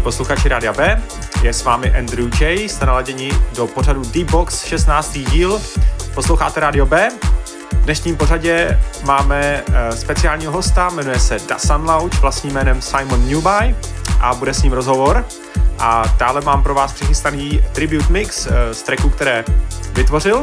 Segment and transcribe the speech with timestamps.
[0.00, 1.02] Vážení posluchači Rádia B,
[1.42, 2.68] je s vámi Andrew J.
[2.68, 5.18] Jste naladěni do pořadu D-Box 16.
[5.18, 5.60] díl.
[6.14, 7.10] Posloucháte Rádio B.
[7.72, 13.28] V dnešním pořadě máme eh, speciálního hosta, jmenuje se Da Sun Lounge, vlastním jménem Simon
[13.28, 13.76] Newby
[14.20, 15.26] a bude s ním rozhovor.
[15.78, 19.44] A dále mám pro vás přichystaný tribute mix eh, z tracku, které
[19.92, 20.42] vytvořil.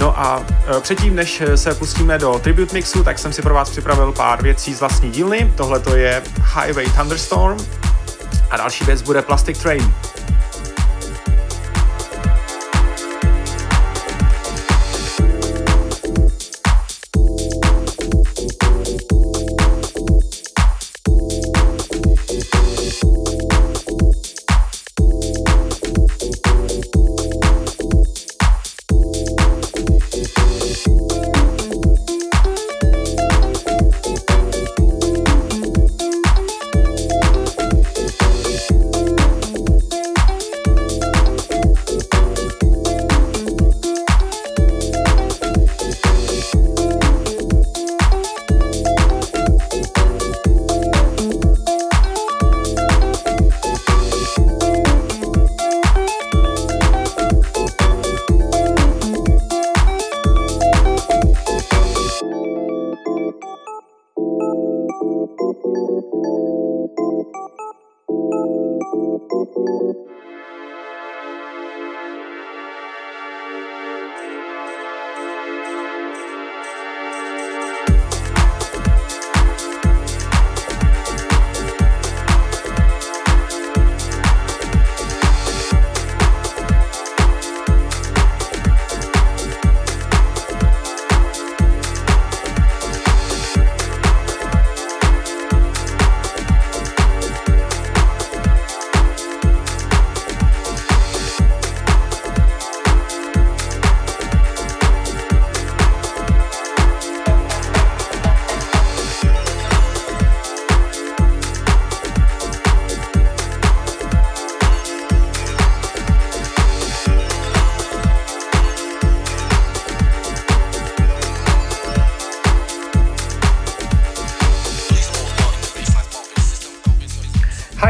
[0.00, 3.70] No a e, předtím, než se pustíme do Tribute Mixu, tak jsem si pro vás
[3.70, 5.52] připravil pár věcí z vlastní dílny.
[5.56, 6.22] Tohle to je
[6.62, 7.58] Highway Thunderstorm
[8.50, 9.94] a další věc bude Plastic Train.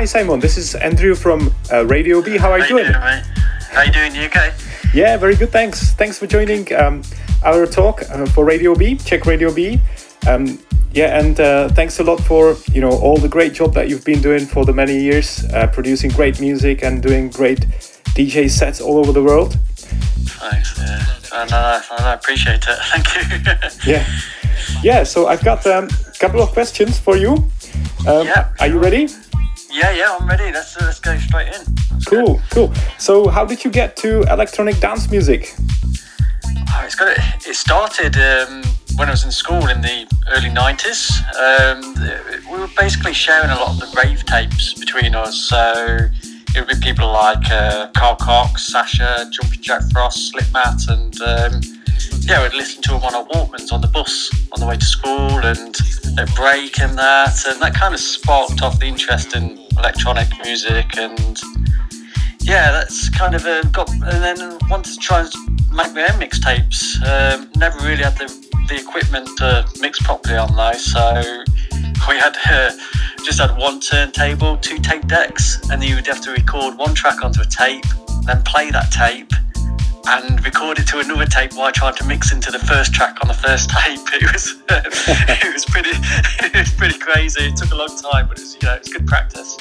[0.09, 0.41] Simon.
[0.41, 2.39] This is Andrew from uh, Radio B.
[2.39, 2.85] How are you doing?
[2.85, 3.25] Doing mate?
[3.71, 4.15] How you doing?
[4.15, 4.55] You okay?
[4.95, 5.51] Yeah, very good.
[5.51, 5.93] Thanks.
[5.93, 7.03] Thanks for joining um,
[7.45, 8.97] our talk uh, for Radio B.
[8.97, 9.79] Check Radio B.
[10.27, 10.59] Um,
[10.93, 14.05] yeah, and uh, thanks a lot for you know all the great job that you've
[14.07, 17.61] been doing for the many years, uh, producing great music and doing great
[18.17, 19.59] DJ sets all over the world.
[20.41, 20.79] Thanks.
[20.79, 21.05] Yeah,
[21.35, 22.79] and I appreciate it.
[22.93, 23.93] Thank you.
[23.93, 24.09] yeah,
[24.83, 25.03] yeah.
[25.03, 25.89] So I've got a um,
[26.19, 27.33] couple of questions for you.
[28.07, 28.49] Um, yeah.
[28.59, 29.09] Are you ready?
[29.79, 30.51] Yeah, yeah, I'm ready.
[30.51, 31.63] Let's uh, let's go straight in.
[31.91, 32.43] That's cool, good.
[32.51, 32.75] cool.
[32.99, 35.55] So, how did you get to electronic dance music?
[35.57, 37.21] Oh, it's got it.
[37.47, 38.65] It started um,
[38.97, 41.23] when I was in school in the early '90s.
[41.47, 41.95] Um,
[42.51, 45.37] we were basically sharing a lot of the rave tapes between us.
[45.37, 46.09] So
[46.57, 51.61] it would be people like uh, Carl Cox, Sasha, Jumping Jack Frost, Slipmat, and um,
[52.23, 54.85] yeah, we'd listen to them on our Walkmans on the bus on the way to
[54.85, 55.77] school and
[56.19, 60.97] a break and that, and that kind of sparked off the interest in electronic music
[60.97, 61.39] and
[62.41, 63.91] yeah, that's kind of uh, got.
[63.91, 65.31] And then wanted to try and
[65.71, 66.97] make my own mixtapes.
[67.05, 68.27] Um, never really had the,
[68.69, 71.45] the equipment to mix properly on those, so
[72.09, 72.71] we had uh,
[73.23, 77.23] just had one turntable, two tape decks, and you would have to record one track
[77.23, 77.85] onto a tape,
[78.25, 79.33] then play that tape,
[80.09, 83.19] and record it to another tape while I tried to mix into the first track
[83.21, 84.01] on the first tape.
[84.19, 87.43] It was it was pretty it was pretty crazy.
[87.43, 89.57] It took a long time, but it was you know it's good practice.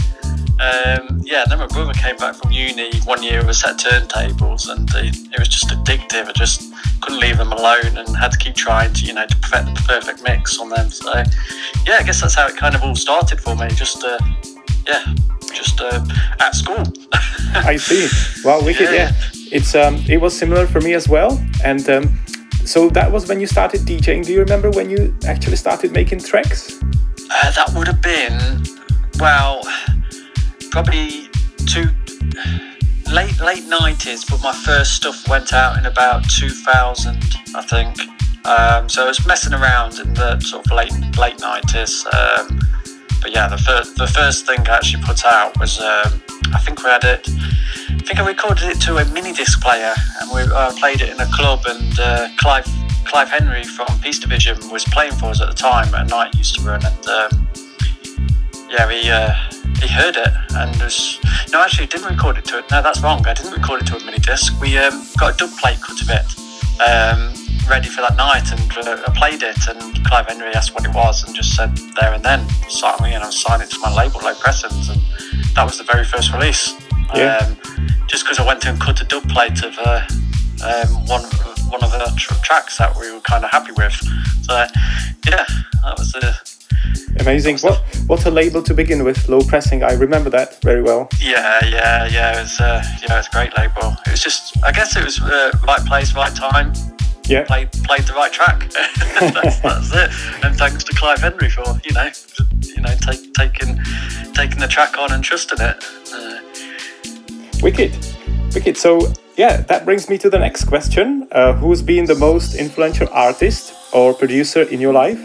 [0.59, 4.69] Um, yeah, then my brother came back from uni one year with a set turntables,
[4.69, 6.27] and it, it was just addictive.
[6.27, 9.37] I just couldn't leave them alone, and had to keep trying to you know to
[9.37, 10.89] perfect the perfect mix on them.
[10.89, 11.13] So
[11.85, 13.67] yeah, I guess that's how it kind of all started for me.
[13.69, 14.17] Just uh,
[14.87, 15.03] yeah,
[15.53, 16.03] just uh,
[16.39, 16.83] at school.
[17.53, 18.07] I see.
[18.43, 18.89] Well, wicked.
[18.89, 19.11] Yeah.
[19.11, 21.39] yeah it's um, it was similar for me as well.
[21.63, 22.17] And um,
[22.65, 24.25] so that was when you started DJing.
[24.25, 26.79] Do you remember when you actually started making tracks?
[26.83, 28.63] Uh, that would have been
[29.19, 29.61] well,
[30.71, 31.29] probably
[31.65, 31.87] two
[33.11, 34.25] late late nineties.
[34.25, 37.23] But my first stuff went out in about two thousand,
[37.55, 37.97] I think.
[38.47, 42.05] Um, so I was messing around in the sort of late late nineties.
[42.13, 42.59] Um,
[43.21, 46.21] but yeah, the first the first thing I actually put out was um,
[46.53, 47.27] I think we had it
[47.89, 51.09] I think I recorded it to a mini disc player, and we uh, played it
[51.09, 51.63] in a club.
[51.67, 52.65] And uh, Clive
[53.05, 55.93] Clive Henry from Peace Division was playing for us at the time.
[55.93, 57.47] At night used to run, and um,
[58.69, 59.33] yeah, he uh,
[59.81, 61.19] he heard it and was
[61.51, 62.65] no, actually, didn't record it to it.
[62.71, 63.25] No, that's wrong.
[63.25, 64.59] I didn't record it to a mini disc.
[64.61, 66.81] We um, got a dub plate cut of it.
[66.81, 67.33] Um,
[67.69, 70.93] ready for that night and uh, I played it and Clive Henry asked what it
[70.93, 73.93] was and just said there and then signed me and I signed it to my
[73.93, 75.01] label Low Pressings and
[75.55, 76.73] that was the very first release
[77.15, 77.37] yeah.
[77.37, 77.57] Um,
[78.07, 80.01] just because I went and cut a dub plate of uh,
[80.63, 81.23] um, one
[81.69, 83.93] one of the tr- tracks that we were kind of happy with
[84.43, 84.65] so
[85.29, 85.45] yeah
[85.83, 86.57] that was the
[87.19, 87.57] Amazing.
[87.59, 89.83] What what a label to begin with, low pressing.
[89.83, 91.09] I remember that very well.
[91.19, 92.37] Yeah, yeah, yeah.
[92.37, 93.97] It was uh, yeah, it's a great label.
[94.05, 96.73] It was just, I guess it was uh, right place, right time.
[97.27, 97.43] Yeah.
[97.43, 98.69] Played played the right track.
[99.19, 100.45] that's, that's it.
[100.45, 102.09] And thanks to Clive Henry for you know,
[102.61, 103.79] you know, take, taking
[104.33, 105.85] taking the track on and trusting it.
[106.13, 106.39] Uh,
[107.61, 107.97] Wicked,
[108.53, 108.77] wicked.
[108.77, 111.27] So yeah, that brings me to the next question.
[111.31, 115.19] Uh, who's been the most influential artist or producer in your life?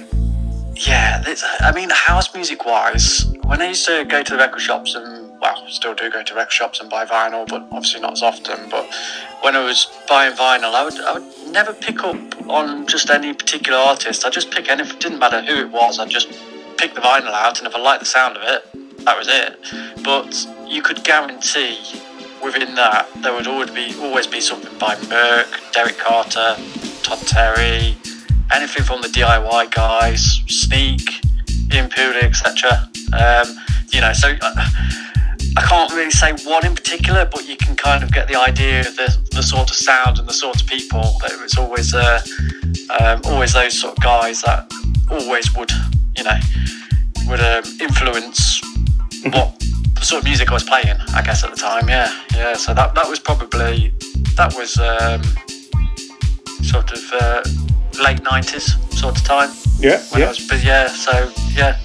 [0.74, 1.22] Yeah,
[1.60, 5.21] I mean, house music wise, when I used to go to the record shops and,
[5.42, 8.70] well, still do go to record shops and buy vinyl, but obviously not as often.
[8.70, 8.88] But
[9.40, 12.16] when I was buying vinyl, I would, I would never pick up
[12.48, 14.24] on just any particular artist.
[14.24, 16.28] I just pick any, it didn't matter who it was, I'd just
[16.78, 19.58] pick the vinyl out, and if I liked the sound of it, that was it.
[20.04, 21.78] But you could guarantee
[22.42, 26.56] within that there would always be always be something by Merck, Derrick Carter,
[27.02, 27.96] Todd Terry,
[28.52, 31.00] anything from the DIY guys, Sneak,
[31.68, 32.88] Pooley, etc.
[33.12, 33.56] Um,
[33.92, 34.68] you know, so uh,
[35.56, 38.80] I can't really say one in particular, but you can kind of get the idea
[38.80, 41.02] of the, the sort of sound and the sort of people.
[41.20, 42.20] That it's always uh,
[43.00, 44.72] um, always those sort of guys that
[45.10, 45.70] always would,
[46.16, 46.38] you know,
[47.28, 49.30] would um, influence mm-hmm.
[49.30, 49.58] what
[49.94, 50.96] the sort of music I was playing.
[51.14, 52.54] I guess at the time, yeah, yeah.
[52.54, 53.92] So that that was probably
[54.36, 55.22] that was um,
[56.64, 57.12] sort of.
[57.12, 57.42] Uh,
[58.00, 59.50] late nineties sort of time.
[59.78, 60.28] Yeah, yeah.
[60.28, 61.78] Was, but yeah, so yeah.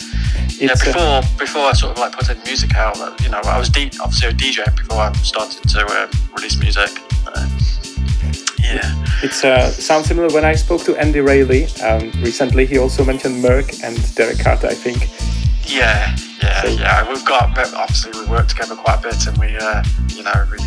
[0.59, 3.29] It's yeah, uh, before uh, before I sort of like put any music out, you
[3.29, 6.89] know, I was D- obviously a DJ before I started to um, release music.
[7.27, 7.47] Uh,
[8.59, 10.29] yeah, it uh, sounds similar.
[10.33, 14.65] When I spoke to Andy Riley um, recently, he also mentioned Merck and Derrick Carter.
[14.65, 15.09] I think.
[15.69, 17.07] Yeah, yeah, so, yeah.
[17.07, 20.57] We've got obviously we work together quite a bit, and we, uh, you know, we,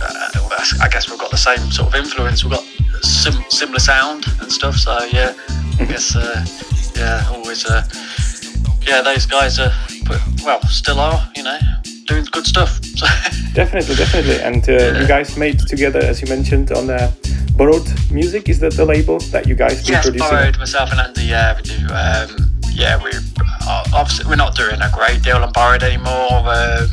[0.00, 2.44] uh, I guess we've got the same sort of influence.
[2.44, 2.64] We've got
[3.02, 4.76] sim- similar sound and stuff.
[4.76, 5.34] So yeah,
[5.80, 6.46] I guess uh,
[6.94, 7.82] yeah, always uh,
[8.86, 9.72] yeah, those guys are
[10.44, 11.58] well still are you know
[12.06, 12.80] doing good stuff.
[13.54, 15.00] definitely, definitely, and uh, yeah.
[15.00, 17.12] you guys made together as you mentioned on uh,
[17.56, 18.48] Borrowed Music.
[18.48, 20.28] Is that the label that you guys yes, producing?
[20.28, 20.58] Borrowed.
[20.58, 21.76] Myself and Andy, yeah, we do.
[21.92, 23.10] Um, yeah, we
[23.62, 26.42] uh, obviously we're not doing a great deal on Borrowed anymore.
[26.44, 26.88] Um,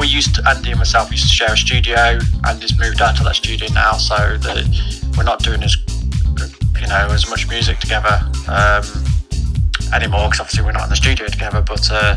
[0.00, 2.18] we used to, Andy and myself used to share a studio.
[2.48, 4.64] Andy's moved out to that studio now, so the
[5.16, 5.76] we're not doing as
[6.80, 8.84] you know as much music together um,
[9.92, 11.62] anymore because obviously we're not in the studio together.
[11.62, 12.16] But uh,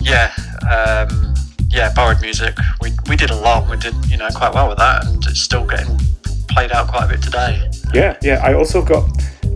[0.00, 0.32] yeah,
[0.70, 1.34] um,
[1.70, 2.56] yeah, borrowed music.
[2.80, 3.70] We we did a lot.
[3.70, 5.98] We did you know quite well with that, and it's still getting
[6.48, 7.70] played out quite a bit today.
[7.94, 8.40] Yeah, yeah.
[8.44, 9.08] I also got.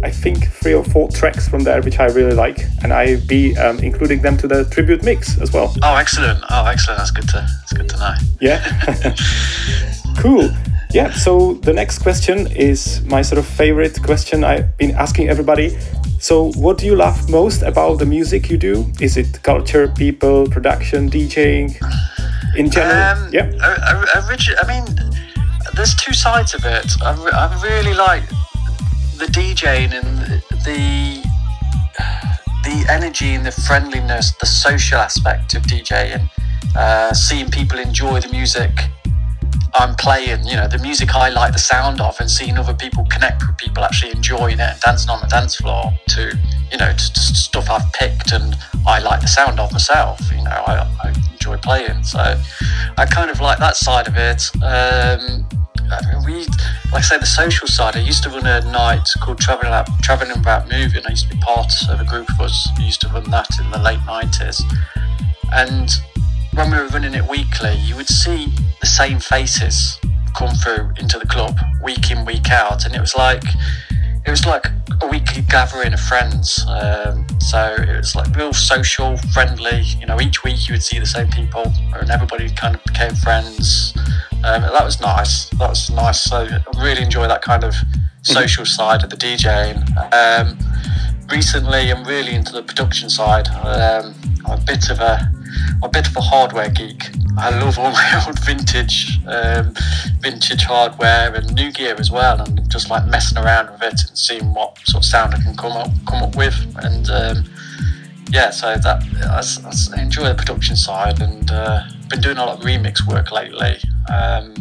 [0.02, 3.56] I think three or four tracks from there which I really like, and I'll be
[3.56, 5.74] um, including them to the tribute mix as well.
[5.82, 6.42] Oh, excellent!
[6.50, 6.98] Oh, excellent!
[6.98, 8.14] That's good to that's good to know.
[8.40, 9.14] Yeah,
[10.18, 10.50] cool.
[10.92, 15.76] Yeah, so the next question is my sort of favorite question I've been asking everybody.
[16.18, 18.90] So, what do you love most about the music you do?
[19.00, 21.76] Is it culture, people, production, DJing
[22.56, 23.26] in general?
[23.26, 23.52] Um, yeah.
[23.60, 24.22] I,
[24.62, 24.86] I, mean,
[25.74, 26.90] there's two sides of it.
[27.02, 28.24] I, I really like
[29.18, 31.24] the DJing and the
[32.64, 36.28] the energy and the friendliness, the social aspect of DJing,
[36.76, 38.70] uh, seeing people enjoy the music
[39.78, 43.04] I'm playing, you know, the music I like the sound of and seeing other people
[43.10, 46.38] connect with people actually enjoying it and dancing on the dance floor to,
[46.72, 48.56] you know, to, to stuff I've picked and
[48.86, 52.02] I like the sound of myself, you know, I, I enjoy playing.
[52.04, 52.40] So
[52.96, 54.50] I kind of like that side of it.
[54.62, 55.46] Um,
[55.90, 56.40] Uh, we,
[56.92, 57.96] like I say, the social side.
[57.96, 61.06] I used to run a night called Traveling Out, Traveling About Moving.
[61.06, 63.48] I used to be part of a group of us who used to run that
[63.60, 64.62] in the late 90s.
[65.52, 65.90] And
[66.54, 69.98] when we were running it weekly, you would see the same faces
[70.36, 73.44] come through into the club week in, week out, and it was like
[74.26, 74.66] it was like
[75.02, 76.64] a weekly gathering of friends.
[76.68, 79.82] Um, so it was like real social, friendly.
[80.00, 83.14] You know, each week you would see the same people, and everybody kind of became
[83.14, 83.94] friends.
[84.44, 85.48] Um, that was nice.
[85.50, 86.20] That was nice.
[86.20, 88.32] So I really enjoy that kind of mm-hmm.
[88.32, 89.78] social side of the DJing.
[90.12, 90.58] Um,
[91.30, 93.48] recently, I'm really into the production side.
[93.48, 94.14] Um,
[94.46, 95.32] I'm a bit of a
[95.82, 97.10] a bit of a hardware geek.
[97.38, 99.74] I love all my old vintage, um,
[100.20, 104.18] vintage hardware and new gear as well, and just like messing around with it and
[104.18, 106.54] seeing what sort of sound I can come up come up with.
[106.76, 107.44] And um,
[108.30, 112.58] yeah, so that I, I, enjoy the production side and uh, been doing a lot
[112.58, 113.76] of remix work lately.
[114.12, 114.54] Um,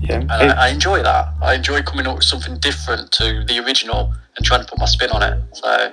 [0.00, 1.28] yeah, I, I, enjoy that.
[1.40, 4.86] I enjoy coming up with something different to the original and trying to put my
[4.86, 5.42] spin on it.
[5.52, 5.92] So,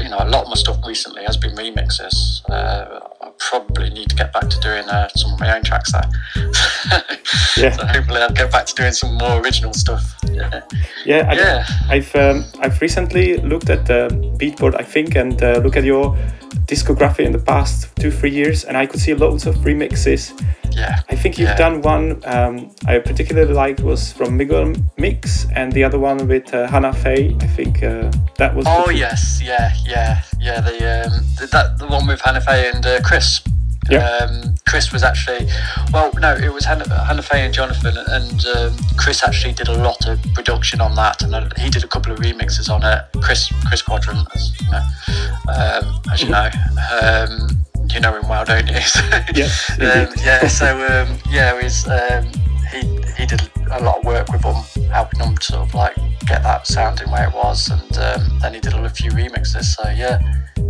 [0.00, 2.42] you know, a lot of my stuff recently has been remixes.
[2.48, 5.92] Uh, I probably need to get back to doing uh, some of my own tracks
[5.92, 6.10] there.
[7.56, 7.70] yeah.
[7.70, 10.16] So hopefully, I'll get back to doing some more original stuff.
[10.30, 10.62] Yeah.
[11.06, 11.26] Yeah.
[11.30, 11.66] I, yeah.
[11.88, 16.14] I've um, I've recently looked at the Beatport, I think, and uh, look at your
[16.66, 20.38] discography in the past two three years, and I could see loads of remixes.
[20.72, 21.00] Yeah.
[21.08, 21.56] I think you've yeah.
[21.56, 26.52] done one um, I particularly liked was from Miguel Migs, and the other one with
[26.54, 27.36] uh, Hannah Fay.
[27.40, 28.66] I think uh, that was.
[28.68, 30.60] Oh yes, yeah, yeah, yeah.
[30.60, 33.40] The um, the, that the one with Hannah Fay and uh, Chris.
[33.90, 34.06] Yeah.
[34.06, 35.48] Um, Chris was actually,
[35.92, 40.06] well, no, it was Hannah, Hannah and Jonathan, and um, Chris actually did a lot
[40.06, 43.04] of production on that, and uh, he did a couple of remixes on it.
[43.20, 44.82] Chris Chris Quadrant, as you know,
[45.48, 47.34] um, as you mm-hmm.
[47.34, 48.74] know, um, you know him well, don't you?
[49.34, 49.70] yes.
[49.80, 50.46] um, yeah.
[50.46, 52.30] So um, yeah, it was, um,
[52.72, 52.80] he
[53.16, 54.56] he did a lot of work with them,
[54.90, 55.94] helping them sort of like
[56.26, 59.64] get that sounding where it was, and um, then he did a few remixes.
[59.64, 60.20] So yeah,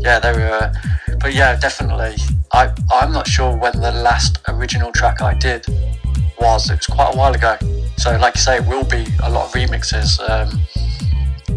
[0.01, 0.73] yeah, they were.
[1.21, 2.17] But yeah, definitely.
[2.53, 5.67] I I'm not sure when the last original track I did
[6.41, 6.71] was.
[6.71, 7.57] It was quite a while ago.
[7.97, 10.19] So like you say, it will be a lot of remixes.
[10.29, 10.61] Um,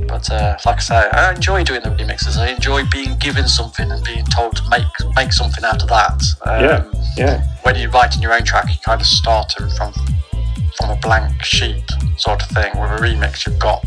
[0.08, 2.38] but uh, like I say, I enjoy doing the remixes.
[2.38, 4.86] I enjoy being given something and being told to make
[5.16, 6.22] make something out of that.
[6.46, 7.56] Um, yeah, yeah.
[7.64, 9.94] When you're writing your own track, you kind of start from
[10.78, 11.84] from a blank sheet
[12.18, 12.72] sort of thing.
[12.80, 13.84] With a remix, you've got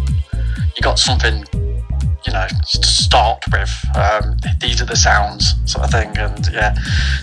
[0.76, 3.70] you got something you know to start with.
[3.96, 6.74] Um, these are the sounds sort of thing, and yeah.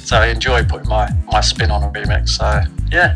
[0.03, 2.29] So I enjoy putting my my spin on a remix.
[2.29, 3.15] So yeah.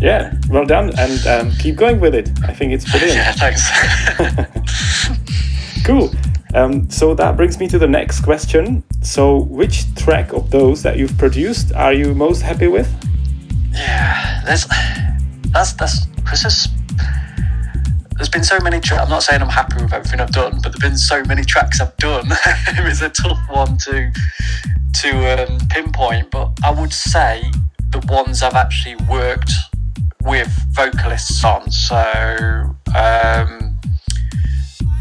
[0.00, 2.30] Yeah, well done, and um, keep going with it.
[2.42, 3.16] I think it's brilliant.
[3.16, 3.68] yeah, thanks.
[5.84, 6.10] cool.
[6.54, 8.82] Um, so that brings me to the next question.
[9.02, 12.90] So, which track of those that you've produced are you most happy with?
[13.72, 14.66] Yeah, there's
[15.52, 16.68] that's that's Chris
[18.20, 19.02] there's been so many tracks.
[19.02, 21.80] I'm not saying I'm happy with everything I've done, but there've been so many tracks
[21.80, 22.26] I've done.
[22.68, 24.12] it's a tough one to
[25.00, 26.30] to um, pinpoint.
[26.30, 27.50] But I would say
[27.88, 29.50] the ones I've actually worked
[30.22, 31.70] with vocalists on.
[31.70, 31.96] So
[32.94, 33.78] um,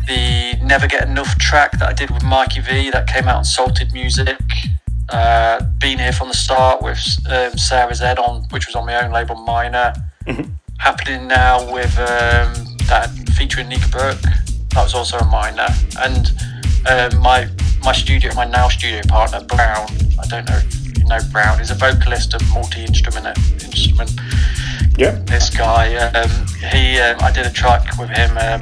[0.07, 3.43] the Never Get Enough track that I did with Mikey V that came out on
[3.43, 4.39] Salted Music.
[5.09, 6.97] Uh, been here from the start with
[7.29, 9.93] um, Sarah Z on, which was on my own label Myna.
[10.29, 10.51] Mm-hmm.
[10.79, 12.53] Happening now with um,
[12.87, 14.21] that featuring Nika Burke.
[14.21, 15.67] That was also a Myna.
[15.99, 16.31] And
[16.87, 17.49] um, my
[17.83, 19.87] my studio, my now studio partner Brown.
[20.21, 21.59] I don't know if you know Brown.
[21.59, 23.27] He's a vocalist and multi instrument
[23.61, 24.11] instrument
[24.99, 25.11] yeah.
[25.25, 26.29] This guy, um,
[26.71, 28.61] he, um, I did a track with him um,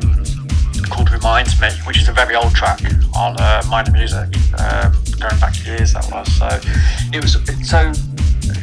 [0.88, 2.80] called "Reminds Me," which is a very old track
[3.16, 4.30] on uh, Myna Music,
[4.62, 6.32] um, going back years that was.
[6.38, 6.48] So
[7.12, 7.92] it was so.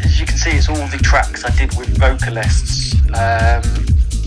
[0.05, 2.95] As you can see, it's all the tracks I did with vocalists.
[3.09, 3.63] Um,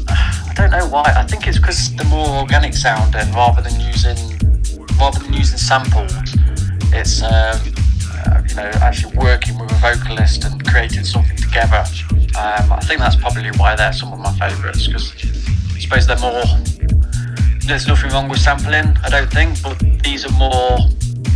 [0.07, 1.13] I don't know why.
[1.15, 4.17] I think it's because the more organic sounding, rather than using
[4.99, 6.13] rather than using samples,
[6.93, 11.83] it's um, uh, you know actually working with a vocalist and creating something together.
[12.37, 15.13] Um, I think that's probably why they're some of my favourites because
[15.75, 16.43] I suppose they're more.
[17.65, 20.77] There's nothing wrong with sampling, I don't think, but these are more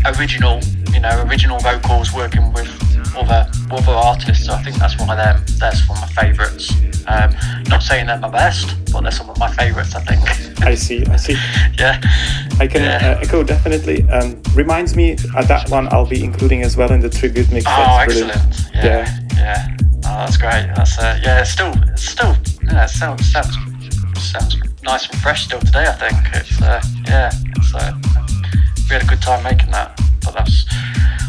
[0.06, 0.60] original,
[0.94, 2.70] you know, original vocals working with
[3.16, 4.46] other other artists.
[4.46, 5.44] So I think that's one of them.
[5.60, 6.72] That's one of my favourites.
[7.08, 7.34] Um,
[7.68, 9.96] not saying they're my best, but they're some of my favourites.
[9.96, 10.62] I think.
[10.62, 11.06] I see.
[11.08, 11.34] I see.
[11.80, 12.00] yeah.
[12.60, 13.18] I can yeah.
[13.18, 14.08] Uh, echo definitely.
[14.10, 17.66] Um, reminds me uh, that one I'll be including as well in the tribute mix.
[17.68, 18.76] Oh, that's excellent!
[18.76, 18.86] Yeah.
[18.86, 19.22] yeah.
[19.36, 19.78] yeah.
[20.06, 20.72] Oh, that's great.
[20.76, 21.42] That's uh, yeah.
[21.42, 22.86] It's still, it's still, yeah.
[22.86, 23.58] It sounds sounds
[24.18, 25.86] sounds nice and fresh still today.
[25.88, 27.32] I think it's uh, yeah.
[27.56, 27.94] It's uh,
[28.92, 29.98] we had a good time making that.
[30.22, 30.66] But that's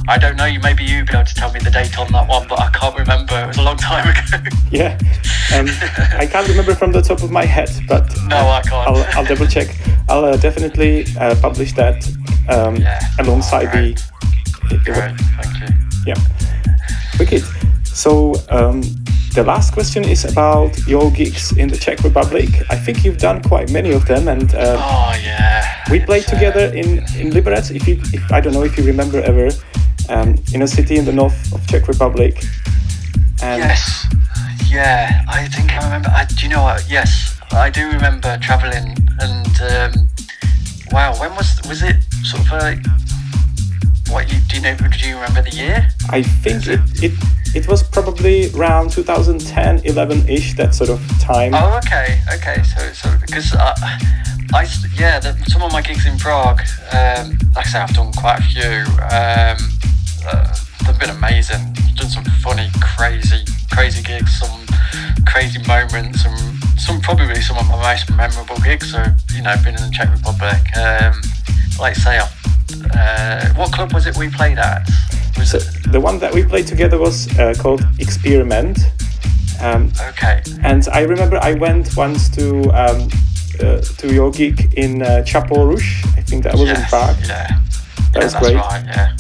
[0.09, 0.47] I don't know.
[0.47, 2.71] You maybe you'd be able to tell me the date on that one, but I
[2.71, 3.39] can't remember.
[3.41, 4.51] It was a long time ago.
[4.73, 4.99] yeah,
[5.55, 5.69] um,
[6.19, 8.89] I can't remember from the top of my head, but no, I can't.
[8.89, 9.69] I'll, I'll double check.
[10.09, 12.05] I'll uh, definitely uh, publish that
[12.49, 13.01] um, yeah.
[13.21, 14.81] alongside oh, the.
[14.85, 15.21] Great.
[15.41, 15.77] Thank you.
[16.05, 16.15] Yeah.
[17.19, 17.45] Wicked.
[17.95, 18.83] So um,
[19.35, 22.49] the last question is about your gigs in the Czech Republic.
[22.71, 26.31] I think you've done quite many of them, and uh, oh yeah, we played uh,
[26.31, 27.71] together in in Liberec.
[27.71, 29.51] If you, if, I don't know if you remember ever,
[30.09, 32.45] um, in a city in the north of Czech Republic.
[33.43, 34.07] And yes,
[34.69, 36.11] yeah, I think I remember.
[36.11, 36.85] I, do you know what?
[36.89, 40.09] Yes, I do remember traveling, and um,
[40.91, 41.97] wow, when was was it?
[42.25, 42.85] Sort of like
[44.09, 44.77] what you do you know?
[44.77, 45.89] Do you remember the year?
[46.11, 47.13] I think it, it
[47.55, 51.53] it was probably around 2010, 11 ish, that sort of time.
[51.55, 52.63] Oh, okay, okay.
[52.63, 53.75] So, so because I,
[54.55, 54.67] I
[54.99, 56.61] yeah, the, some of my gigs in Prague,
[56.93, 58.85] um, like I say, I've done quite a few.
[59.05, 59.59] Um,
[60.25, 60.57] uh,
[60.87, 61.61] they've been amazing.
[61.97, 64.67] Done some funny, crazy, crazy gigs, some
[65.27, 66.39] crazy moments, and
[66.81, 68.93] some probably some of my most memorable gigs.
[68.93, 69.05] So
[69.35, 70.61] you know, been in the Czech Republic.
[70.77, 71.21] Um,
[71.79, 74.89] like say, uh, what club was it we played at?
[75.45, 75.59] So
[75.91, 78.79] the one that we played together was uh, called Experiment.
[79.61, 80.43] Um, okay.
[80.63, 83.09] And I remember I went once to um,
[83.61, 86.05] uh, to your gig in uh, Chapeau Rouge.
[86.17, 87.17] I think that was yes, in Prague.
[87.21, 87.27] Yeah.
[87.27, 87.61] That
[88.15, 88.57] yeah, was that's great.
[88.57, 89.17] Right, yeah.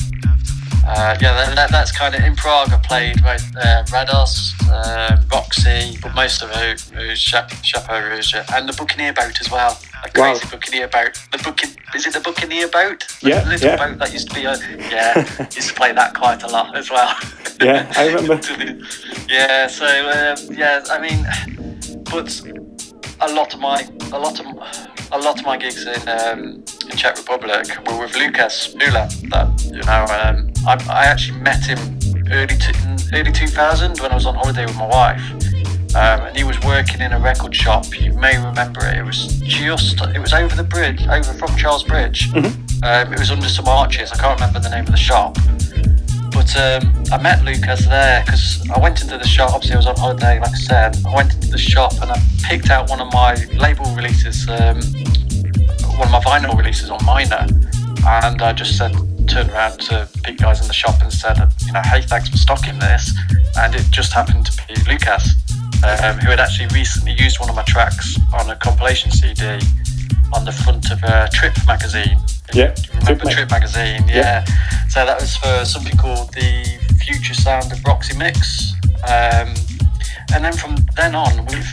[0.84, 2.72] Uh, yeah, that, that, that's kind of in Prague.
[2.72, 8.68] I played with uh, Rados, uh, Roxy, but most of it was Chapeau Rouge and
[8.68, 9.78] the Buccaneer boat as well.
[10.04, 10.32] A Wow.
[10.32, 11.18] crazy Buccaneer boat.
[11.30, 13.06] The Buccan- is it the Buccaneer boat?
[13.20, 13.76] The Yeah, little yeah.
[13.76, 14.56] boat that used to be a
[14.90, 15.18] yeah.
[15.56, 17.14] used to play that quite a lot as well.
[17.60, 18.40] Yeah, I remember.
[19.28, 21.24] yeah, so um, yeah, I mean,
[22.10, 22.28] but
[23.20, 24.46] a lot of my a lot of
[25.12, 29.08] a lot of my gigs in um, in Czech Republic were with Lucas Hulan.
[29.30, 31.78] That you know, um, I, I actually met him
[32.32, 32.72] early t-
[33.14, 35.22] early 2000 when I was on holiday with my wife.
[35.94, 37.84] Um, and he was working in a record shop.
[38.00, 38.96] You may remember it.
[38.96, 42.30] It was just, it was over the bridge, over from Charles Bridge.
[42.82, 44.10] Um, it was under some arches.
[44.10, 45.36] I can't remember the name of the shop.
[46.32, 49.50] But um, I met Lucas there because I went into the shop.
[49.52, 50.96] Obviously, I was on holiday, like I said.
[51.06, 54.80] I went into the shop and I picked out one of my label releases, um,
[55.98, 57.46] one of my vinyl releases on Myna,
[58.04, 58.92] and I just said,
[59.28, 61.36] turned around to big guys in the shop and said,
[61.66, 63.12] you know, hey, thanks for stocking this.
[63.56, 65.34] And it just happened to be Lucas,
[65.84, 69.58] um, who had actually recently used one of my tracks on a compilation CD
[70.34, 72.18] on the front of a Trip magazine.
[72.52, 74.04] Yeah, remember Trip Trip, Mag- magazine?
[74.08, 74.44] Yeah.
[74.88, 78.74] So that was for something called the Future Sound of Roxy Mix.
[79.04, 79.54] Um,
[80.34, 81.72] and then from then on, we've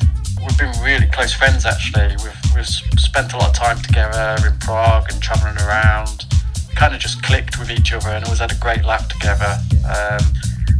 [0.49, 1.65] we've been really close friends.
[1.65, 6.25] Actually, we've we've spent a lot of time together in Prague and traveling around.
[6.75, 9.57] Kind of just clicked with each other and always had a great laugh together.
[9.85, 10.23] Um,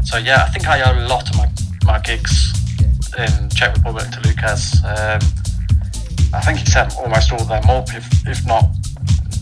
[0.04, 1.48] so yeah, I think I owe a lot of my
[1.84, 2.54] my gigs
[3.18, 4.84] in Czech Republic to Lucas.
[4.84, 5.22] Um,
[6.34, 8.66] I think he set almost all of them up, if, if not,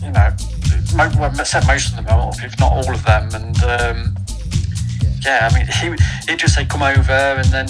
[0.02, 0.32] you know,
[1.44, 3.28] set most of them up, if not all of them.
[3.34, 4.17] And um,
[5.24, 7.66] yeah, I mean, he, he'd just say, come over, and then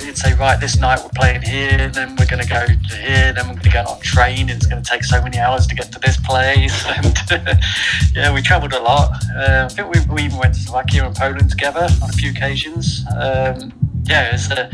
[0.00, 3.32] he'd say, right, this night we're playing here, then we're going to go to here,
[3.32, 5.66] then we're going to get on train, and it's going to take so many hours
[5.66, 6.84] to get to this place.
[6.92, 7.16] And
[8.14, 9.12] yeah, we travelled a lot.
[9.34, 12.30] Uh, I think we, we even went to Slovakia and Poland together on a few
[12.30, 13.04] occasions.
[13.16, 13.72] Um,
[14.04, 14.70] yeah, it's, uh,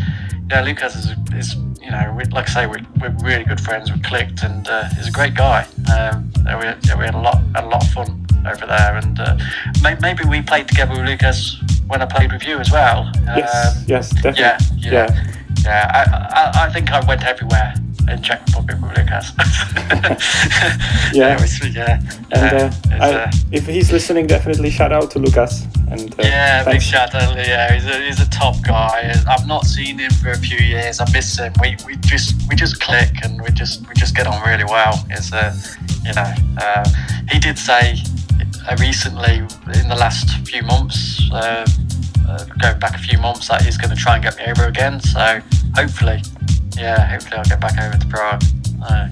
[0.50, 3.92] yeah, Lucas is, is you know, we, like I say, we're, we're really good friends.
[3.92, 5.66] We clicked, and uh, he's a great guy.
[5.96, 8.96] Um, yeah, we, yeah, we had a lot, had a lot of fun over there,
[8.96, 9.36] and uh,
[9.82, 11.56] may, maybe we played together with Lucas
[11.86, 13.10] when I played with you as well.
[13.36, 14.40] Yes, Um, yes, definitely.
[14.40, 15.24] yeah, yeah,
[15.64, 15.90] yeah.
[15.94, 17.74] I, I, I think I went everywhere
[18.10, 19.32] in Czech Republic with Lucas.
[21.12, 21.40] Yeah.
[21.40, 22.00] was, yeah.
[22.32, 25.64] And uh, I, uh, if he's listening, definitely shout out to Lucas.
[25.90, 27.34] And uh, yeah, big shout out.
[27.36, 29.14] Yeah, he's a, he's a top guy.
[29.26, 31.00] I've not seen him for a few years.
[31.00, 31.52] I miss him.
[31.60, 35.02] We, we just we just click and we just we just get on really well.
[35.10, 35.56] It's uh,
[36.04, 36.84] you know, uh,
[37.30, 37.96] he did say
[38.76, 39.36] recently
[39.80, 41.66] in the last few months, uh,
[42.28, 44.66] uh, going back a few months, that he's going to try and get me over
[44.66, 45.00] again.
[45.00, 45.40] So
[45.74, 46.22] hopefully,
[46.76, 48.42] yeah, hopefully I'll get back over to Prague.
[48.82, 49.08] Uh,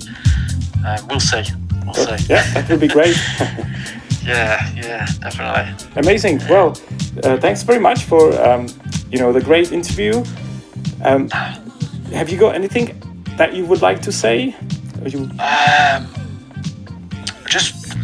[0.84, 1.42] uh, we'll see.
[1.84, 2.26] We'll see.
[2.32, 3.16] yeah, that would be great.
[4.26, 5.72] Yeah, yeah, definitely.
[5.94, 6.40] Amazing.
[6.50, 6.70] Well,
[7.22, 8.66] uh, thanks very much for um,
[9.12, 10.24] you know the great interview.
[11.04, 11.30] Um,
[12.12, 13.00] have you got anything
[13.36, 14.56] that you would like to say?
[15.00, 16.08] Or you- Um,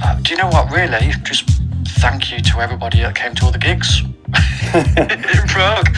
[0.03, 0.71] uh, do you know what?
[0.71, 1.49] Really, just
[2.01, 4.03] thank you to everybody that came to all the gigs
[4.75, 5.89] in Prague.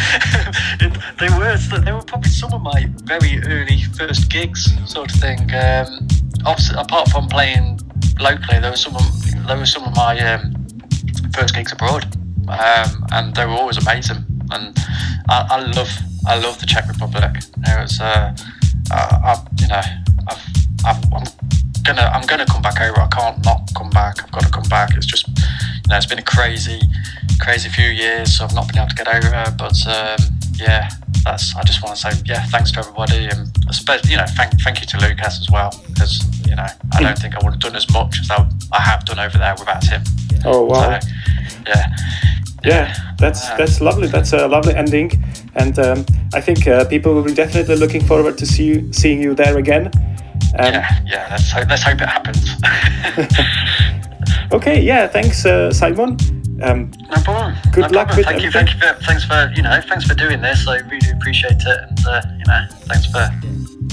[1.20, 5.40] They were, they were probably some of my very early first gigs, sort of thing.
[5.54, 6.06] Um,
[6.76, 7.80] apart from playing
[8.20, 10.54] locally, there were some, of, there were some of my um,
[11.32, 12.04] first gigs abroad,
[12.48, 14.24] um, and they were always amazing.
[14.50, 14.76] And
[15.28, 15.90] I, I love,
[16.26, 17.36] I love the Czech Republic.
[17.36, 18.36] It was, uh,
[18.90, 19.82] I, I, you know,
[20.28, 20.42] I've,
[20.84, 21.24] I've, I'm
[21.84, 23.00] gonna, I'm gonna come back over.
[23.00, 24.22] I can't not come back.
[24.22, 24.96] I've got to come back.
[24.96, 26.80] It's just, you know, it's been a crazy,
[27.40, 28.36] crazy few years.
[28.36, 29.56] So I've not been able to get over it.
[29.56, 30.18] But um,
[30.56, 30.88] yeah,
[31.24, 31.54] that's.
[31.56, 34.80] I just want to say, yeah, thanks to everybody, and especially, you know, thank, thank
[34.80, 37.76] you to Lucas as well, because you know, I don't think I would have done
[37.76, 40.02] as much as I, I have done over there without him.
[40.44, 40.98] oh wow.
[41.00, 41.08] So,
[41.66, 41.96] yeah.
[42.64, 44.08] Yeah, that's that's lovely.
[44.08, 45.22] That's a lovely ending,
[45.54, 49.20] and um, I think uh, people will be definitely looking forward to see you, seeing
[49.20, 49.90] you there again.
[50.58, 51.26] Um, Yeah, yeah.
[51.30, 52.50] Let's hope, let's hope it happens.
[54.52, 56.16] Okay, yeah, thanks, uh, Simon.
[56.62, 57.54] Um, No problem.
[57.72, 58.16] Good no luck problem.
[58.18, 58.66] with thank you, everything.
[58.66, 60.68] thank you for thanks for you know thanks for doing this.
[60.68, 63.28] I really appreciate it, and uh, you know thanks for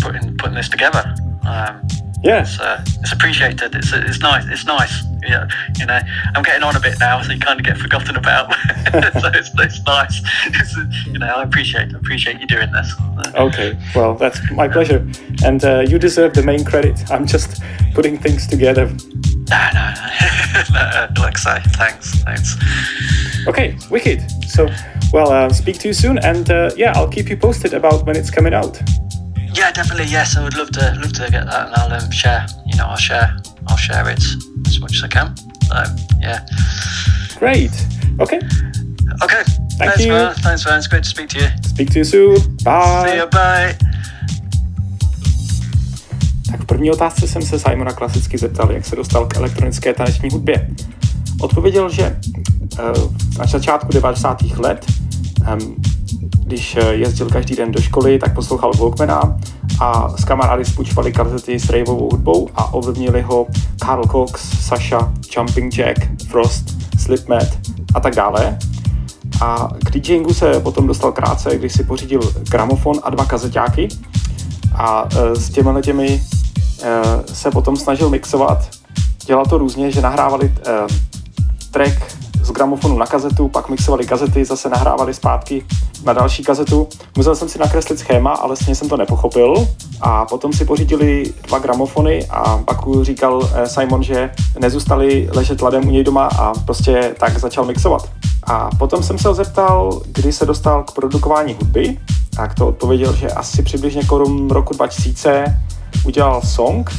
[0.01, 1.03] putting putting this together.
[1.47, 1.81] Um,
[2.23, 3.73] Yeah, it's, uh, it's appreciated.
[3.73, 4.45] It's it's nice.
[4.47, 5.03] It's nice.
[5.23, 5.47] Yeah,
[5.79, 5.99] you know,
[6.35, 8.53] I'm getting on a bit now, so you kind of get forgotten about.
[8.91, 10.21] so it's, it's nice.
[10.47, 12.93] It's, you know, I appreciate appreciate you doing this.
[13.35, 15.07] Okay, well, that's my pleasure,
[15.43, 16.99] and uh, you deserve the main credit.
[17.11, 17.61] I'm just
[17.95, 18.85] putting things together.
[18.85, 21.07] No, no, no.
[21.21, 22.55] like say, thanks, thanks.
[23.47, 24.29] Okay, wicked.
[24.47, 24.69] So,
[25.11, 28.15] well, uh, speak to you soon, and uh, yeah, I'll keep you posted about when
[28.15, 28.79] it's coming out.
[29.53, 30.05] Yeah, definitely.
[30.05, 32.45] Yes, I would love to love to get that, and I'll um, share.
[32.65, 33.37] You know, I'll share.
[33.67, 34.23] I'll share it
[34.67, 35.35] as much as I can.
[35.67, 35.75] So
[36.21, 36.45] yeah.
[37.39, 37.71] Great.
[38.19, 38.39] Okay.
[39.23, 39.43] Okay.
[39.77, 40.11] Thank Thanks, you.
[40.11, 40.33] man.
[40.35, 40.77] Thanks, man.
[40.77, 41.47] It's great to speak to you.
[41.67, 42.35] Speak to you soon.
[42.63, 43.09] Bye.
[43.09, 43.27] See you.
[43.27, 43.77] Bye.
[46.51, 50.29] Tak v první otázce jsem se Simona klasicky zeptal, jak se dostal k elektronické taneční
[50.29, 50.67] hudbě.
[51.41, 52.15] Odpověděl, že
[52.79, 52.83] eh,
[53.39, 54.41] na začátku 90.
[54.41, 54.85] let,
[55.47, 55.75] em,
[56.37, 59.39] když eh, jezdil každý den do školy, tak poslouchal Walkmana
[59.79, 65.73] a s kamarády spůjčovali kazety s raveovou hudbou a ovlivnili ho Carl Cox, Sasha, Jumping
[65.73, 66.65] Jack, Frost,
[66.99, 67.47] Slipmat
[67.93, 68.57] a tak dále.
[69.41, 73.87] A k DJingu se potom dostal krátce, když si pořídil gramofon a dva kazeťáky
[74.75, 76.21] a e, s těmi těmi
[76.83, 77.01] e,
[77.33, 78.69] se potom snažil mixovat.
[79.25, 80.53] Dělal to různě, že nahrávali
[81.71, 82.20] track
[82.51, 85.65] z gramofonu na kazetu, pak mixovali kazety, zase nahrávali zpátky
[86.03, 86.87] na další kazetu.
[87.17, 89.67] Musel jsem si nakreslit schéma, ale vlastně jsem to nepochopil.
[90.01, 95.87] A potom si pořídili dva gramofony a pak říkal eh, Simon, že nezůstali ležet ladem
[95.87, 98.09] u něj doma a prostě tak začal mixovat.
[98.43, 101.97] A potom jsem se ho zeptal, kdy se dostal k produkování hudby,
[102.35, 105.57] tak to odpověděl, že asi přibližně kolem roku 2000
[106.05, 106.91] udělal song,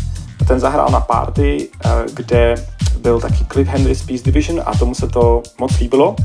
[0.49, 2.55] ten zahrál na party, eh, kde
[3.03, 6.17] byl taky Cliff Henry's Peace Division a tomu se to moc líbilo.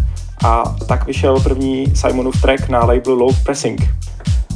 [0.45, 3.81] A tak vyšel první Simonův track na labelu Low Pressing.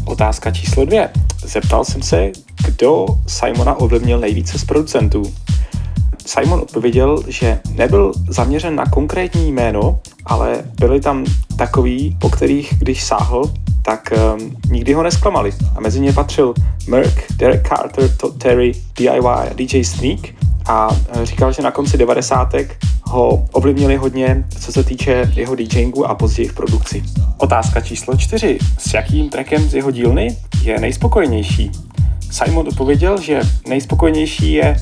[0.05, 1.09] Otázka číslo dvě.
[1.45, 2.31] Zeptal jsem se,
[2.65, 5.23] kdo Simona ovlivnil nejvíce z producentů.
[6.25, 11.25] Simon odpověděl, že nebyl zaměřen na konkrétní jméno, ale byli tam
[11.57, 15.53] takový, po kterých, když sáhl, tak um, nikdy ho nesklamali.
[15.75, 16.53] A mezi ně patřil
[16.87, 20.19] Merck, Derek Carter, Todd Terry, DIY DJ Sneak.
[20.71, 22.53] A eh, říkal, že na konci 90.
[23.03, 27.03] ho ovlivnili hodně, co se týče jeho DJingu a později v produkci.
[27.37, 28.59] Otázka číslo čtyři.
[28.77, 31.71] S jakým trackem z jeho dílny je nejspokojenější?
[32.31, 34.75] Simon odpověděl, že nejspokojenější je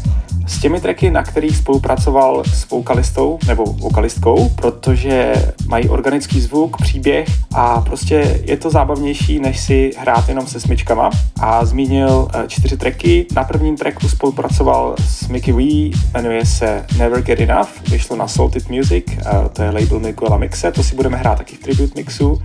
[0.49, 5.33] s těmi tracky, na kterých spolupracoval s vokalistou nebo vokalistkou, protože
[5.67, 11.09] mají organický zvuk, příběh a prostě je to zábavnější, než si hrát jenom se smyčkama.
[11.39, 13.25] A zmínil eh, čtyři tracky.
[13.35, 18.69] Na prvním tracku spolupracoval s Mickey Wee, jmenuje se Never Get Enough, vyšlo na Salted
[18.69, 22.41] Music, eh, to je label Miguela Mixe, to si budeme hrát taky v tribute mixu.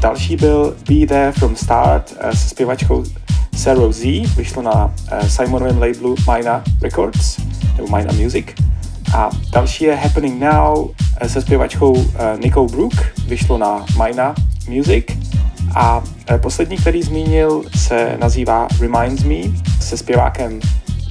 [0.00, 3.04] Další byl Be There From Start eh, se zpěvačkou
[3.56, 4.04] Sarah Z,
[4.36, 7.38] vyšlo na uh, Simonovém labelu Mina Records,
[7.76, 8.46] nebo Mina Music.
[9.14, 10.92] A další je Happening Now uh,
[11.26, 12.06] se zpěvačkou
[12.44, 12.94] Nicole Brook,
[13.26, 14.34] vyšlo na Mina
[14.68, 15.04] Music.
[15.74, 16.02] A
[16.42, 19.36] poslední, který zmínil, se nazývá Reminds Me
[19.80, 20.60] se zpěvákem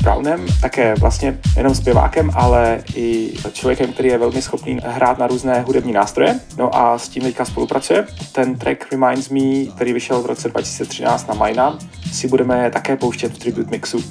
[0.03, 5.61] Brownem, také vlastně jenom zpěvákem, ale i člověkem, který je velmi schopný hrát na různé
[5.61, 6.39] hudební nástroje.
[6.57, 8.05] No a s tím teďka spolupracuje.
[8.31, 11.77] Ten track Reminds Me, který vyšel v roce 2013 na Mina,
[12.11, 14.03] si budeme také pouštět v tribute mixu.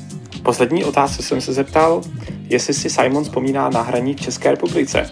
[0.43, 2.03] Poslední otázce jsem se zeptal,
[2.49, 5.11] jestli si Simon vzpomíná na hraní v České republice.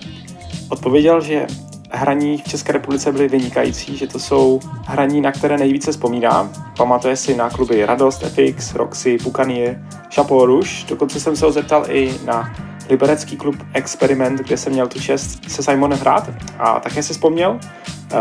[0.68, 1.46] Odpověděl, že
[1.90, 6.50] hraní v České republice byly vynikající, že to jsou hraní, na které nejvíce vzpomíná.
[6.76, 9.82] Pamatuje si na kluby Radost, FX, Roxy, Pukanie,
[10.14, 10.86] Chapeau Rouge.
[10.88, 12.54] Dokonce jsem se ho zeptal i na
[12.90, 17.58] liberecký klub Experiment, kde jsem měl tu čest se Simonem hrát a také si vzpomněl.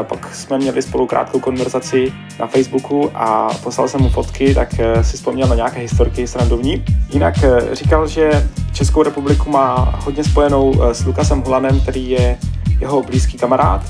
[0.04, 4.70] Pak jsme měli spolu krátkou konverzaci na Facebooku a poslal jsem mu fotky, tak
[5.02, 6.86] si vzpomněl na nějaké historky srandovní.
[7.10, 7.36] Jinak
[7.72, 12.38] říkal, že Českou republiku má hodně spojenou s Lukasem Hulanem, který je
[12.80, 13.82] jeho blízký kamarád.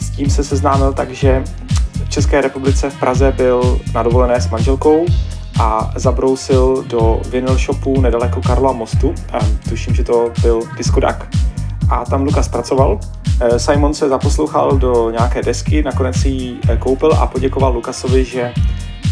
[0.00, 1.44] S tím se seznámil tak, že
[2.04, 5.06] v České republice v Praze byl na dovolené s manželkou
[5.60, 9.14] a zabrousil do vinyl shopu nedaleko Karla mostu.
[9.68, 11.28] Tuším, že to byl Diskodak.
[11.90, 12.98] A tam Lukas pracoval.
[13.56, 18.52] Simon se zaposlouchal do nějaké desky, nakonec si ji koupil a poděkoval Lukasovi, že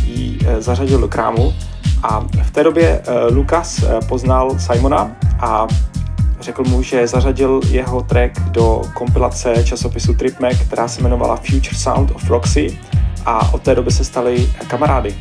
[0.06, 1.54] ji zařadil do krámu.
[2.02, 5.66] A v té době Lukas poznal Simona a
[6.40, 12.10] řekl mu, že zařadil jeho track do kompilace časopisu Tripmag, která se jmenovala Future Sound
[12.10, 12.78] of Roxy
[13.26, 15.14] a od té doby se stali kamarády.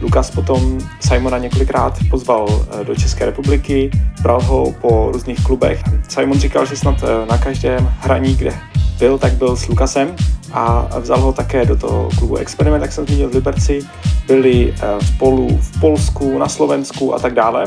[0.00, 3.90] Lukas potom Simona několikrát pozval do České republiky,
[4.22, 5.82] bral ho po různých klubech.
[6.08, 8.52] Simon říkal, že snad na každém hraní, kde
[8.98, 10.16] byl, tak byl s Lukasem
[10.52, 13.80] a vzal ho také do toho klubu Experiment, jak jsem zmínil v Liberci.
[14.26, 14.74] Byli
[15.14, 17.64] spolu v Polsku, na Slovensku a tak dále.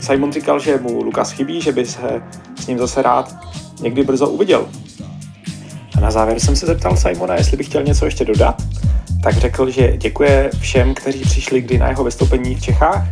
[0.00, 2.22] Simon říkal, že mu Lukas chybí, že by se
[2.60, 3.36] s ním zase rád
[3.80, 4.66] někdy brzo uviděl.
[5.96, 8.62] A na závěr jsem se zeptal Simona, jestli by chtěl něco ještě dodat,
[9.22, 13.08] tak řekl, že děkuje všem, kteří přišli kdy na jeho vystoupení v Čechách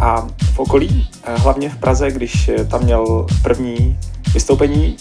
[0.00, 3.98] a v okolí, hlavně v Praze, když tam měl první
[4.34, 4.96] vystoupení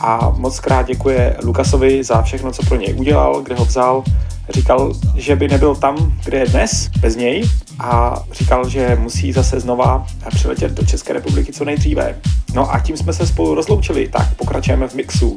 [0.00, 4.04] a moc krát děkuje Lukasovi za všechno, co pro něj udělal, kde ho vzal.
[4.50, 7.44] Říkal, že by nebyl tam, kde je dnes, bez něj
[7.78, 12.16] a říkal, že musí zase znova přiletět do České republiky co nejdříve.
[12.54, 15.36] No a tím jsme se spolu rozloučili, tak pokračujeme v mixu.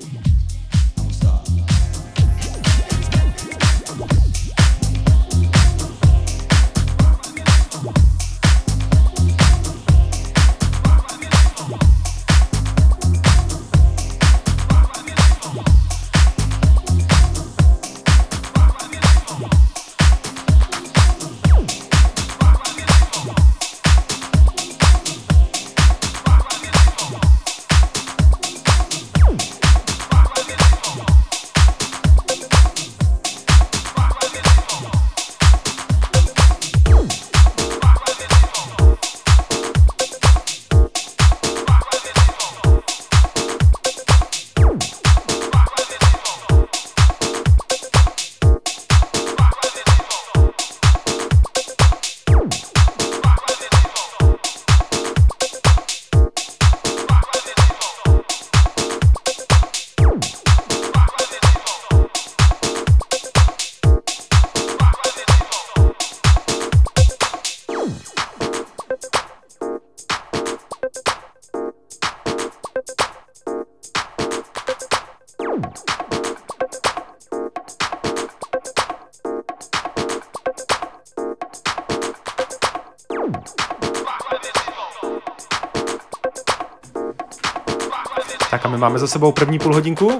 [88.89, 90.19] Máme za sebou první půl hodinku.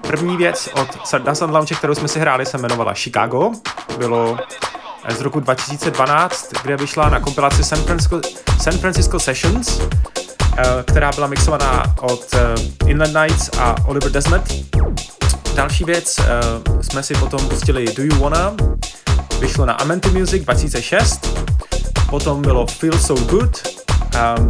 [0.00, 3.50] První věc od Sundance Lounge, kterou jsme si hráli, se jmenovala Chicago.
[3.98, 4.38] Bylo
[5.04, 8.20] eh, z roku 2012, kde vyšla na kompilaci San Francisco,
[8.62, 9.80] San Francisco Sessions,
[10.58, 12.54] eh, která byla mixovaná od eh,
[12.86, 14.42] Inland Nights a Oliver Desmet.
[15.54, 16.20] Další věc
[16.80, 18.54] jsme si potom pustili Do You Wanna,
[19.40, 21.38] vyšlo na Amenti Music 2006,
[22.10, 23.62] potom bylo Feel So Good,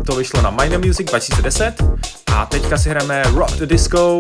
[0.07, 2.00] to vyšlo na Minor Music 2010
[2.35, 4.19] a teďka si hrajeme Rock the Disco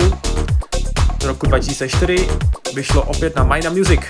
[1.22, 2.28] z roku 2004,
[2.74, 4.00] vyšlo opět na Mina Music.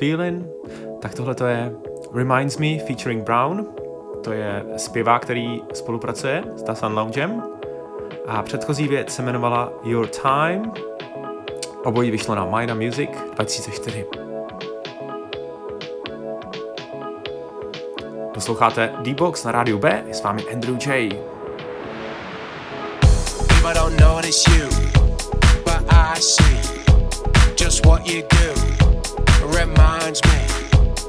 [0.00, 0.46] Feeling,
[1.00, 1.72] tak tohle to je
[2.14, 3.66] Reminds Me featuring Brown.
[4.24, 7.42] To je zpěvák, který spolupracuje s Dasan Loungem.
[8.26, 10.72] A předchozí věc se jmenovala Your Time.
[11.84, 14.06] Obojí vyšlo na Mina Music 2004.
[18.34, 21.08] Posloucháte D-Box na rádiu B, je s vámi Andrew J.
[23.48, 24.68] People don't it's you,
[25.64, 26.60] but I see
[27.64, 28.59] just what you do.
[29.60, 30.38] Reminds me.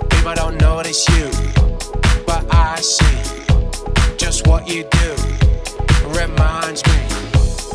[0.10, 1.30] People don't it's you,
[2.26, 3.18] but I see
[4.18, 5.12] just what you do.
[6.20, 6.99] Reminds me.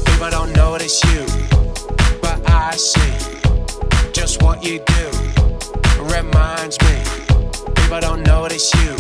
[0.07, 0.53] People don't
[0.83, 1.25] it's you,
[2.21, 3.15] but I see
[4.13, 5.07] just what you do.
[6.15, 6.97] Reminds me.
[7.77, 8.95] People don't it's you,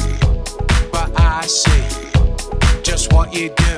[0.90, 1.84] but I see
[2.82, 3.76] just what you do.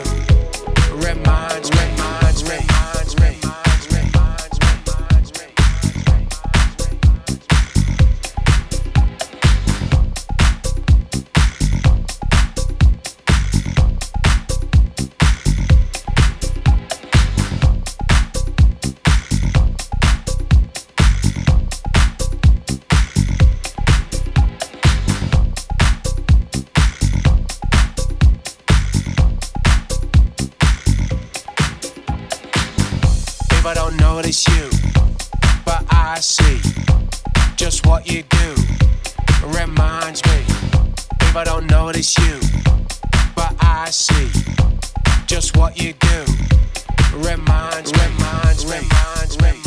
[1.06, 1.70] Reminds.
[1.70, 2.27] Reminds
[39.46, 40.42] reminds, me
[41.20, 42.40] if I don't notice you,
[43.36, 44.28] but I see
[45.26, 46.24] just what you do
[47.18, 49.57] reminds, me, reminds.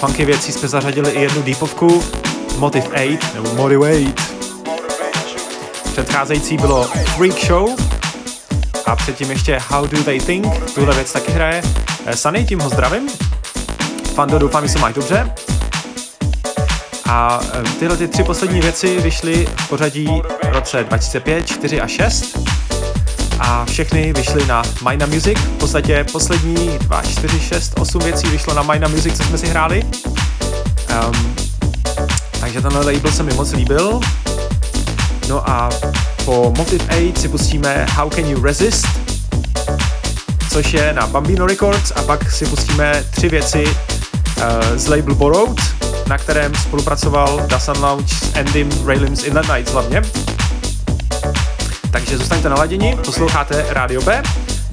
[0.00, 2.04] Funky věcí jsme zařadili i jednu deepovku,
[2.58, 4.14] Motive 8, nebo Motive 8.
[5.92, 7.70] Předcházející bylo Freak Show
[8.86, 11.62] a předtím ještě How Do They Think, tuhle věc taky hraje.
[12.06, 13.08] Eh, Sunny, tím ho zdravím.
[14.14, 15.32] Fando, doufám, že se máš dobře.
[17.08, 22.39] A eh, tyhle ty tři poslední věci vyšly v pořadí roce 2005, 4 a 6
[23.64, 25.38] všechny vyšly na Mina Music.
[25.38, 29.46] V podstatě poslední 2, 4, 6, 8 věcí vyšlo na Mina Music, co jsme si
[29.46, 29.82] hráli.
[29.84, 31.34] Um,
[32.40, 34.00] takže tenhle label se mi moc líbil.
[35.28, 35.70] No a
[36.24, 38.86] po Motive 8 si pustíme How Can You Resist,
[40.50, 43.72] což je na Bambino Records a pak si pustíme tři věci uh,
[44.76, 45.60] z label Borrowed,
[46.06, 50.02] na kterém spolupracoval Dasan Lounge s Endym Raylims Inland Nights hlavně.
[52.10, 54.22] Takže zůstaňte naladěni, posloucháte Radio B,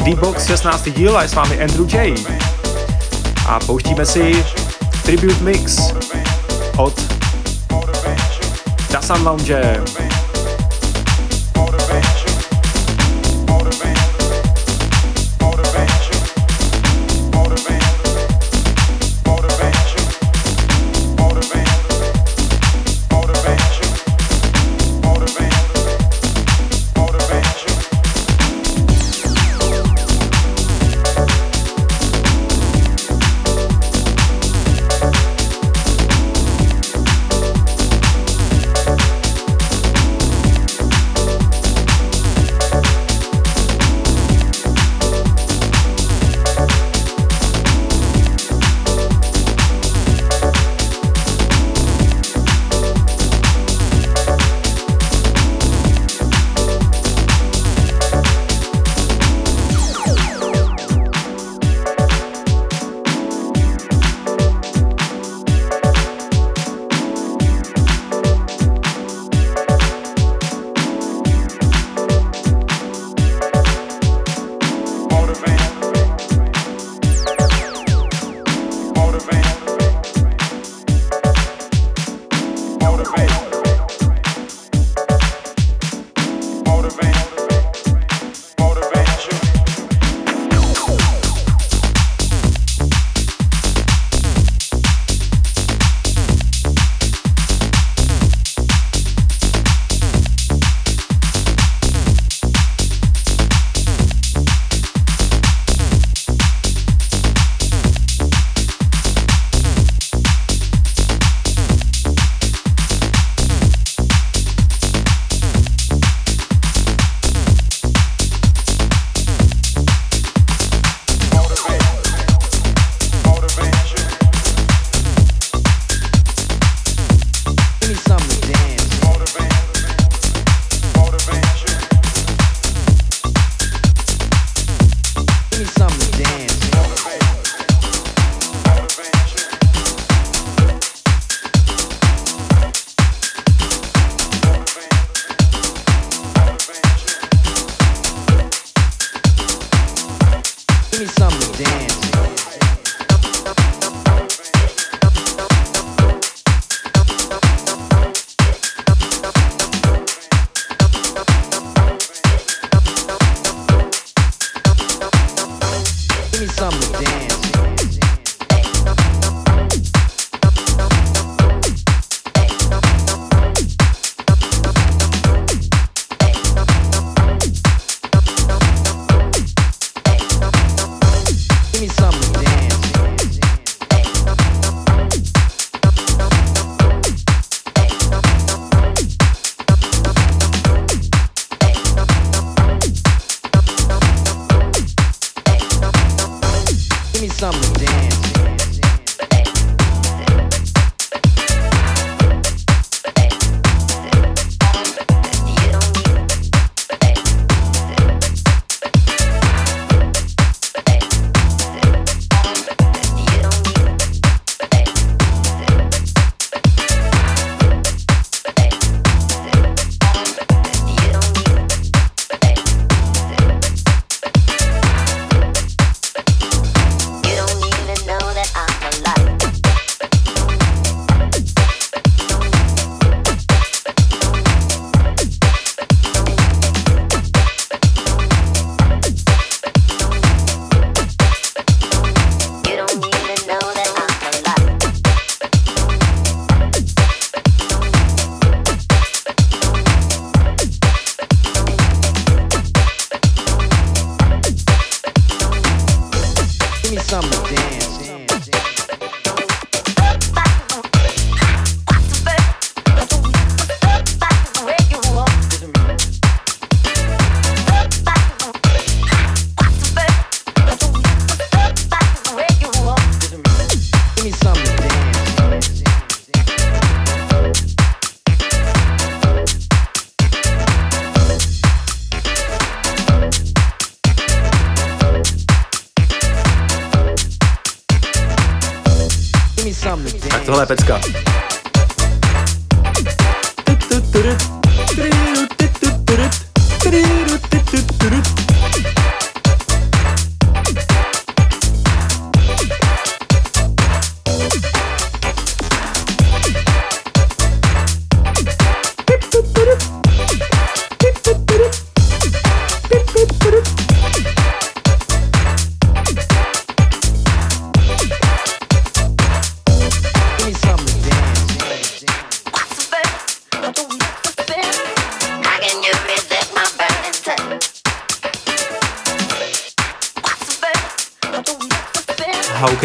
[0.04, 0.90] D-Box 16.
[0.90, 2.16] díl a je s vámi Andrew J.
[3.48, 4.46] A pouštíme si
[5.04, 5.94] Tribute Mix
[6.78, 7.02] od
[8.92, 9.84] Dasan Lounge.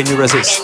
[0.03, 0.62] Can you resist?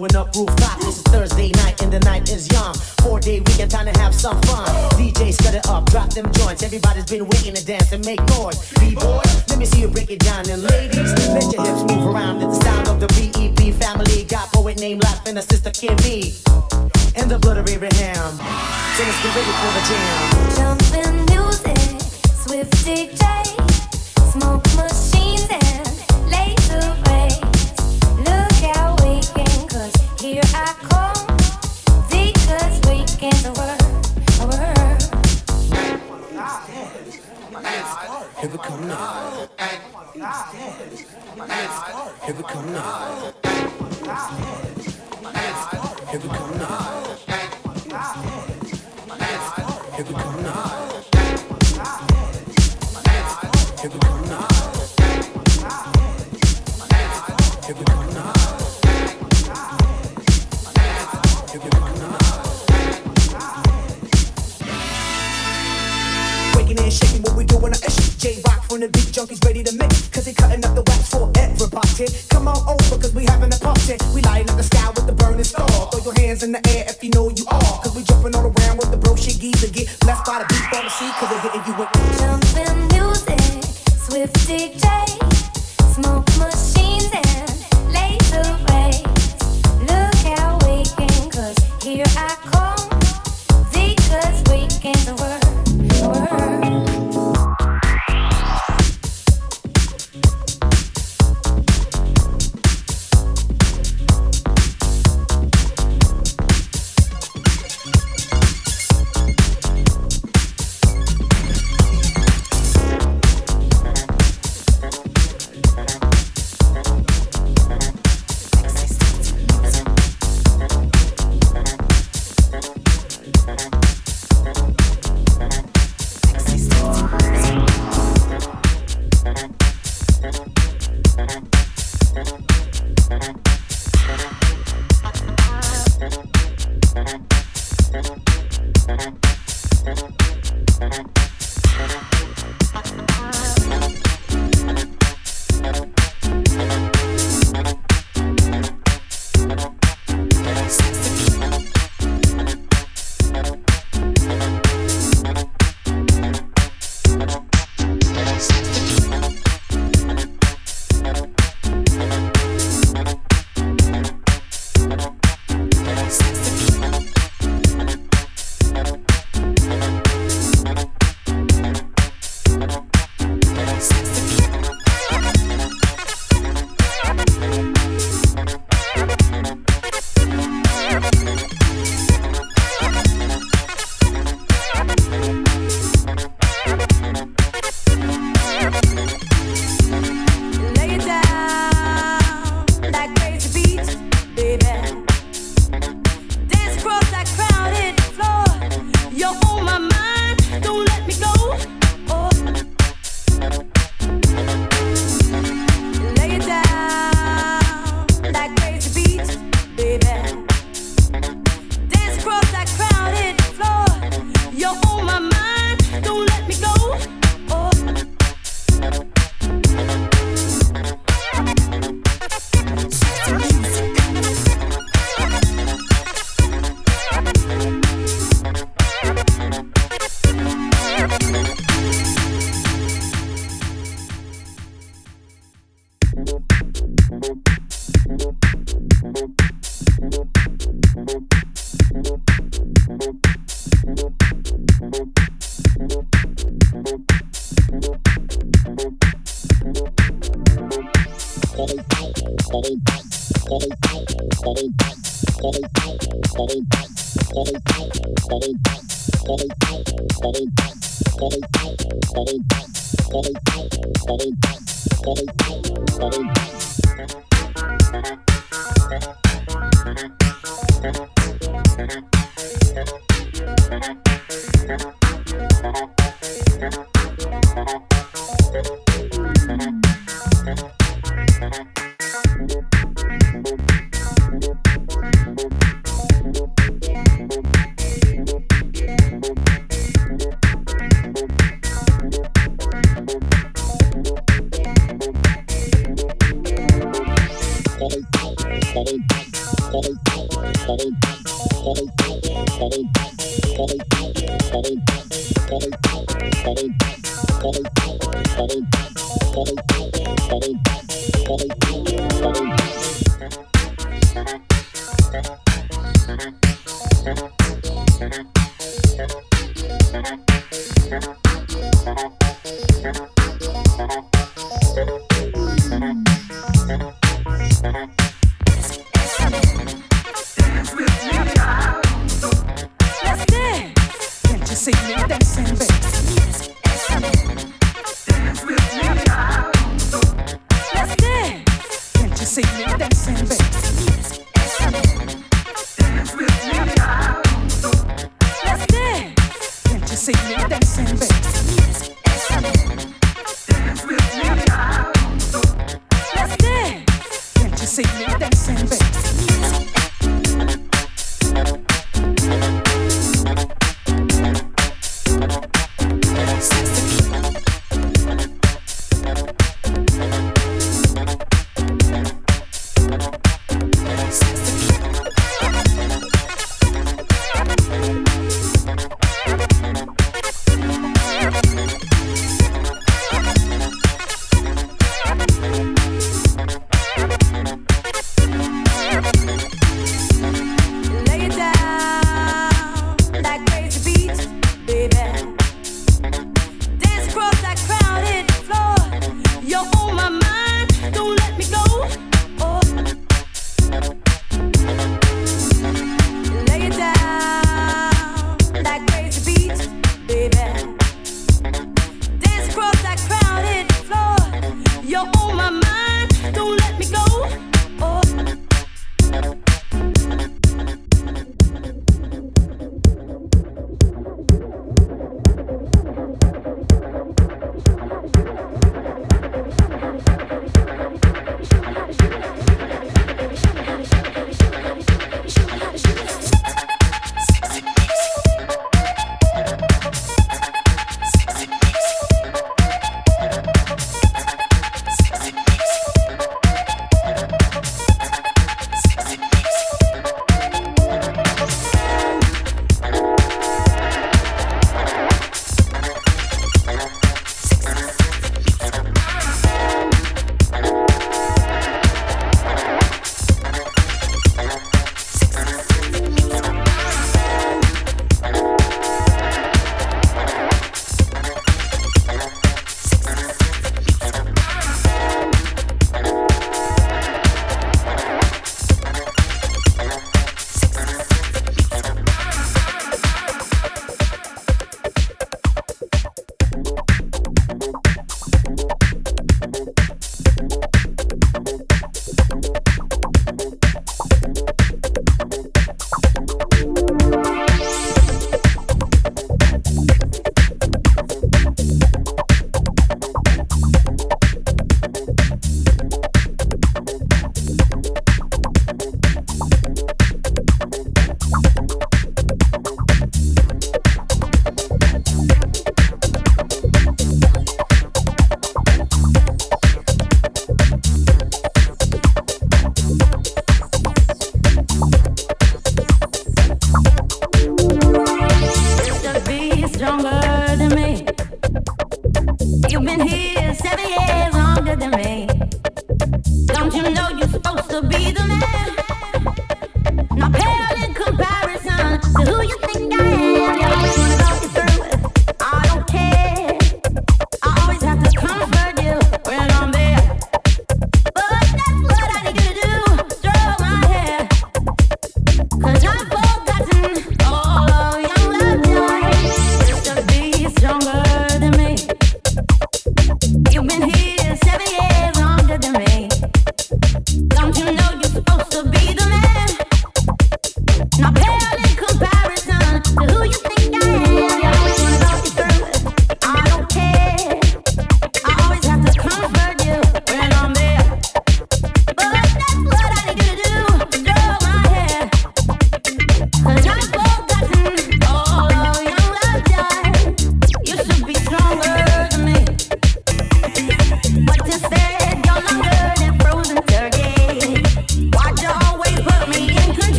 [0.00, 0.78] Blowing up rooftop.
[0.80, 2.74] This is Thursday night and the night is young.
[3.02, 4.66] Four day weekend, time to have some fun.
[4.96, 6.62] DJs cut it up, drop them joints.
[6.62, 8.72] Everybody's been waiting to dance and make noise.
[8.80, 10.48] B-boy, let me see you break it down.
[10.48, 14.24] And ladies, let your hips move around to the sound of the BEP family.
[14.24, 16.32] Got poet named Life and a sister Kimmy.
[17.16, 18.30] And the blood of Abraham.
[18.96, 20.20] So let's get ready for the jam.
[20.56, 22.00] Jumpin' music,
[22.40, 23.24] swift DJ,
[24.32, 27.09] smoke machines and laser
[38.40, 39.48] Here we come now.
[42.24, 43.39] Here we come now.
[68.70, 70.06] From the beat junkies ready to mix.
[70.14, 72.06] Cause he cutting up the wax for everybody.
[72.30, 73.98] Come on over cause we having a party.
[74.14, 75.66] We lighting up the sky with the burning star.
[75.90, 77.82] Throw your hands in the air if you know you are.
[77.82, 80.70] Cause we jumping all around with the bro shiggies to get blessed by the beat
[80.78, 81.10] on the sea.
[81.18, 81.99] Cause they're hitting you with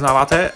[0.00, 0.50] poznáváte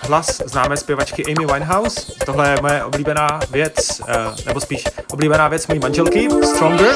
[0.00, 2.00] hlas známé zpěvačky Amy Winehouse.
[2.26, 4.14] Tohle je moje oblíbená věc, eh,
[4.46, 6.94] nebo spíš oblíbená věc mojí manželky, Stronger.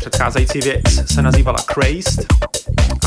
[0.00, 2.26] Předcházející věc se nazývala Crazed.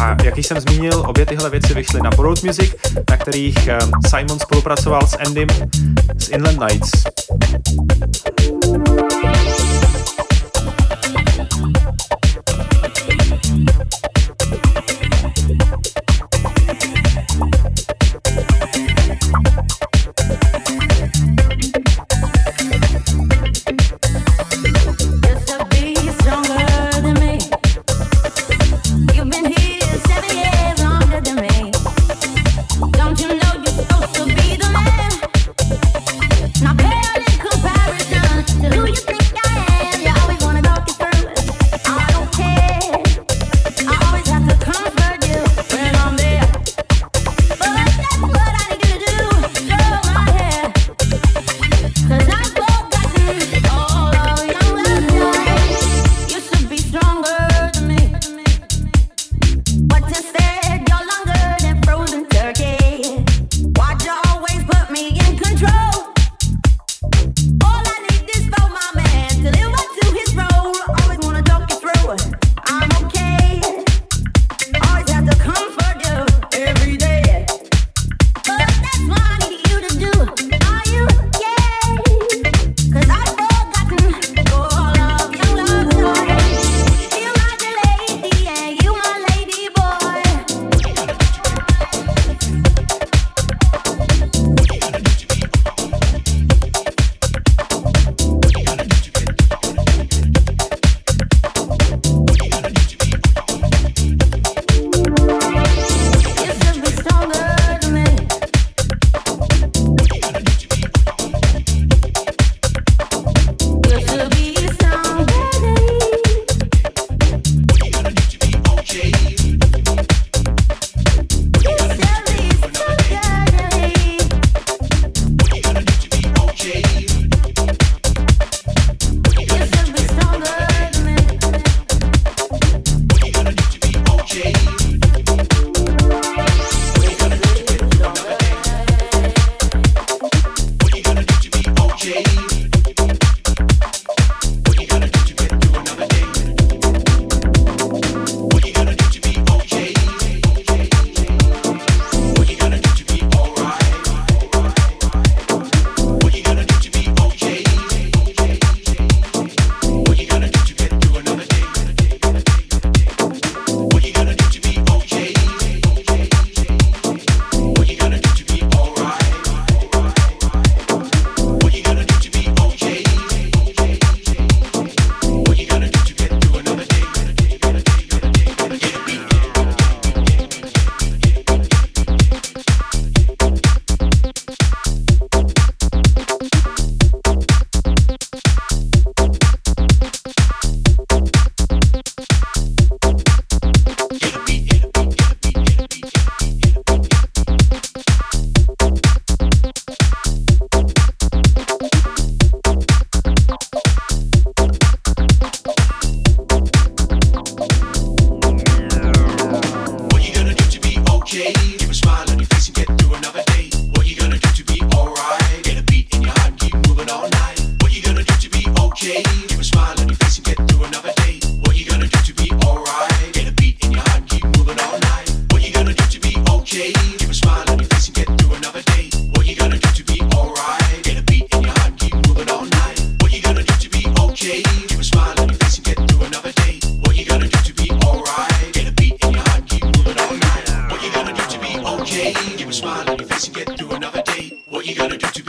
[0.02, 2.76] A jak jsem zmínil, obě tyhle věci vyšly na Borrowed Music,
[3.10, 5.48] na kterých eh, Simon spolupracoval s Andym
[6.18, 6.91] z Inland Nights.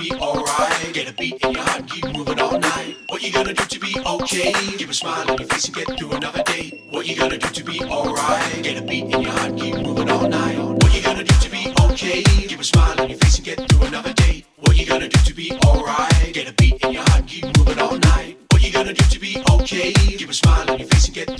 [0.02, 0.92] be alright.
[0.92, 2.96] Get a beat in your heart, keep moving all night.
[3.08, 4.52] What you gotta do to be okay?
[4.76, 6.82] Give a smile on your face and get through another day.
[6.90, 8.62] What you gotta do to be alright?
[8.62, 10.58] Get a beat in your heart, keep moving all night.
[10.58, 12.22] What you gotta do to be okay?
[12.48, 14.44] Give a smile on your face and get through another day.
[14.58, 16.32] What you gotta do to be alright?
[16.32, 18.38] Get a beat in your heart, keep moving all night.
[18.50, 19.92] What you gotta do to be okay?
[19.92, 21.31] Give a smile on your face and get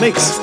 [0.00, 0.40] this.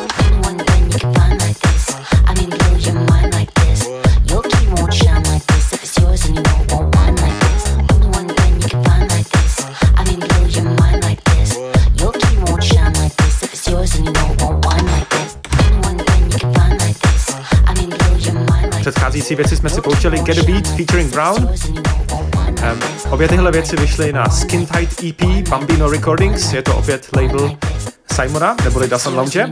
[18.81, 21.43] Předcházející věci jsme si pouštěli Get a Beat featuring Brown.
[21.43, 27.57] Um, obě tyhle věci vyšly na Skin Tight EP Bambino Recordings, je to opět label
[28.15, 29.51] Simona, neboli Dasan Lounge.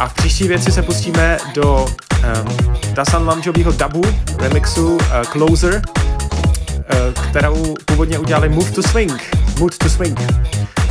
[0.00, 2.56] A v příští věci se pustíme do um,
[2.92, 4.02] Dasan Loungeového dubu,
[4.38, 5.00] remixu uh,
[5.32, 9.36] Closer, uh, kterou původně udělali Move to Swing.
[9.58, 10.20] Mood to Swing.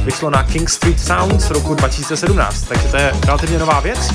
[0.04, 4.10] Vyšlo na King Street Sound z roku 2017, takže to je relativně nová věc.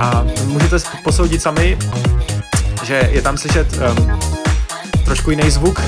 [0.00, 1.78] A můžete posoudit sami,
[2.82, 4.20] že je tam slyšet um,
[5.04, 5.80] trošku jiný zvuk.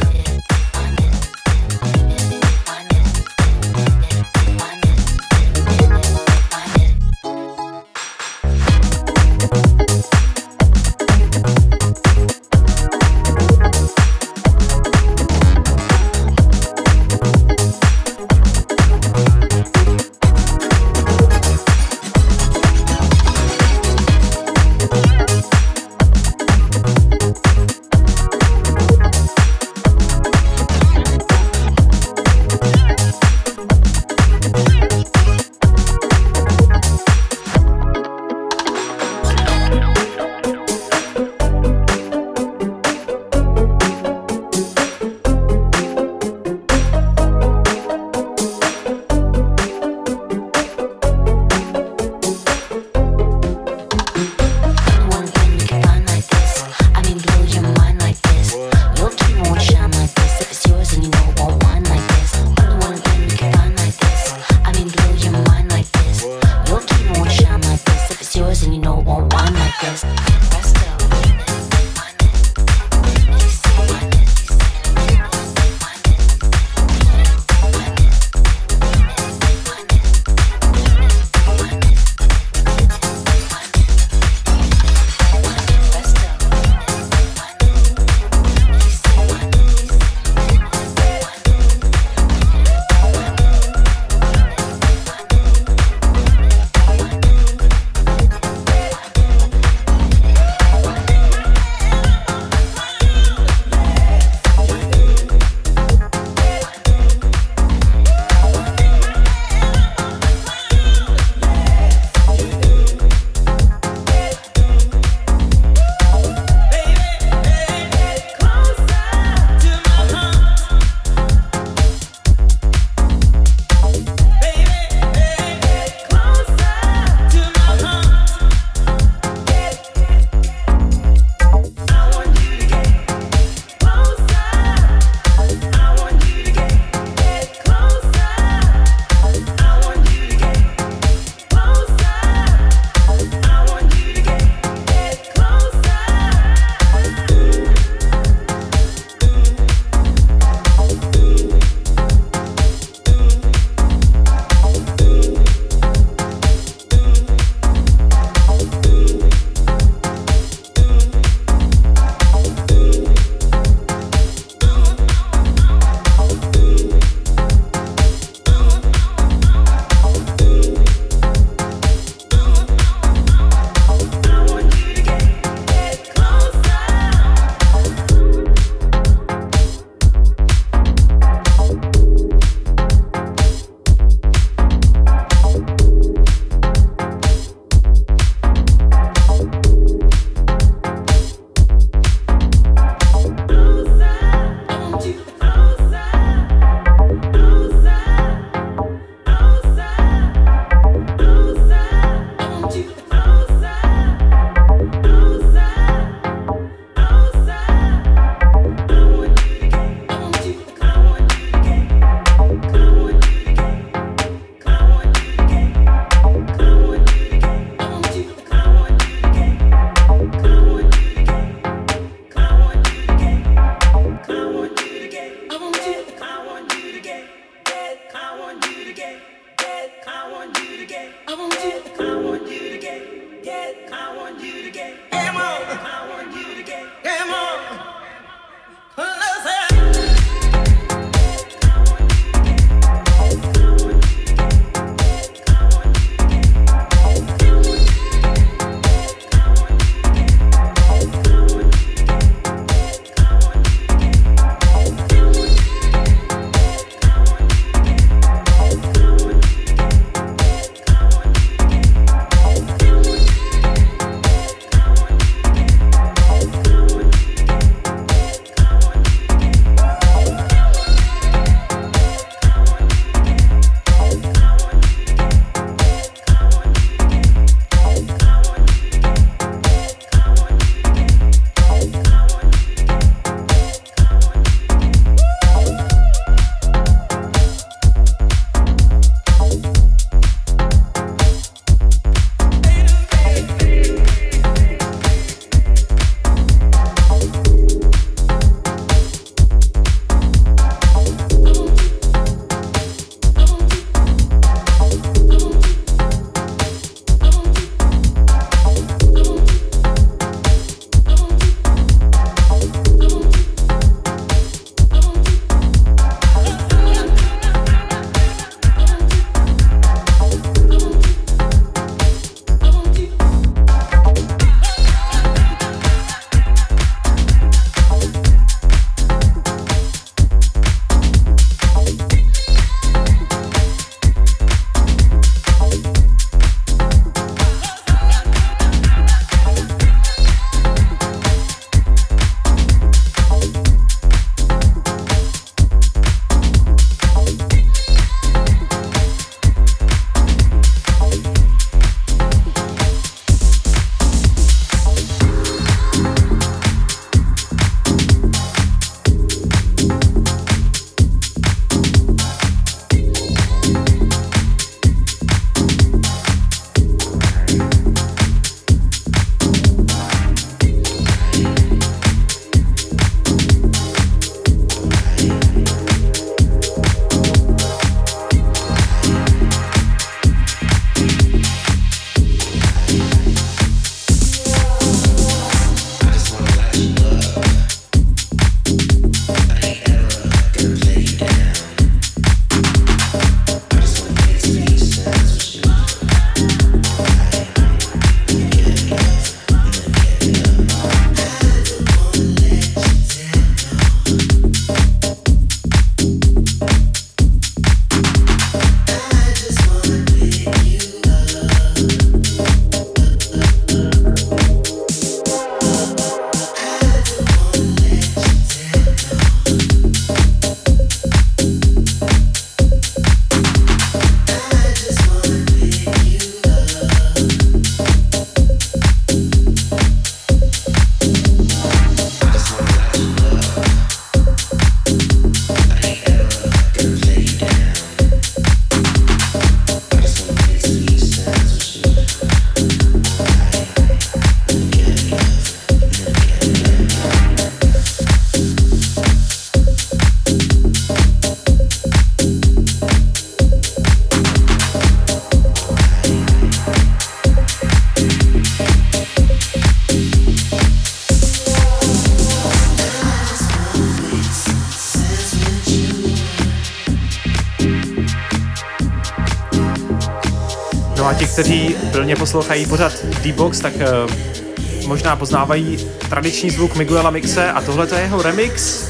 [472.12, 478.00] Plně poslouchají pořád D-Box, tak uh, možná poznávají tradiční zvuk Miguela Mixe a tohle je
[478.00, 478.88] jeho remix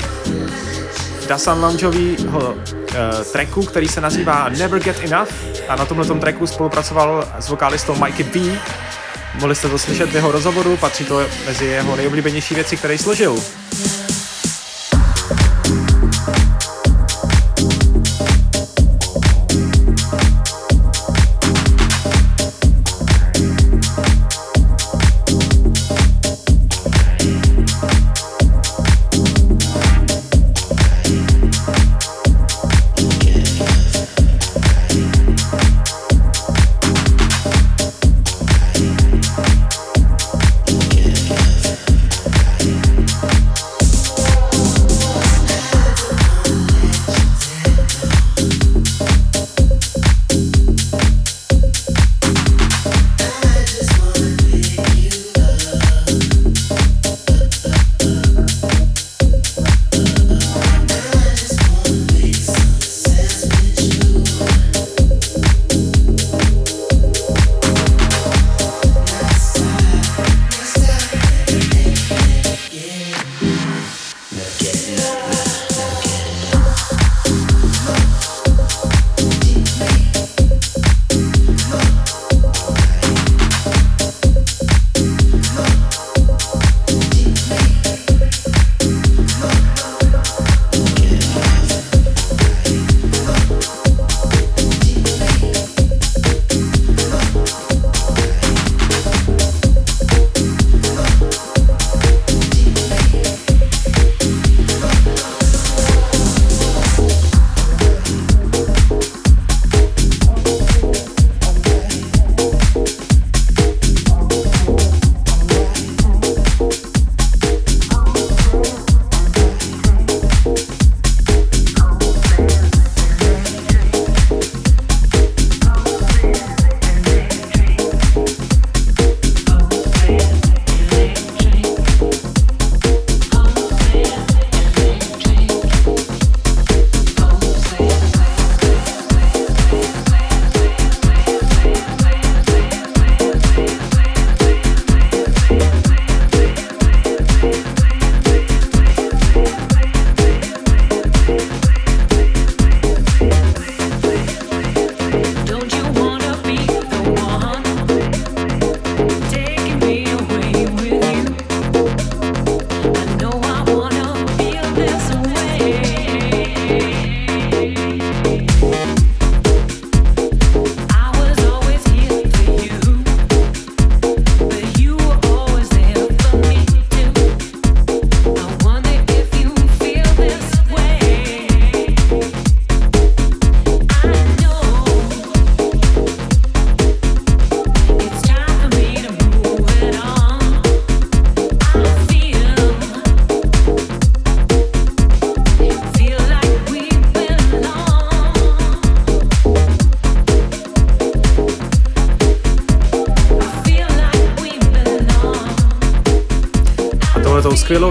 [1.28, 5.28] Dasan Loungeovýho uh, tracku, který se nazývá Never Get Enough
[5.68, 8.58] a na tomhle tracku spolupracoval s vokalistou Mikey B.
[9.40, 13.36] Mohli jste to slyšet v jeho rozhovoru, patří to mezi jeho nejoblíbenější věci, které složil.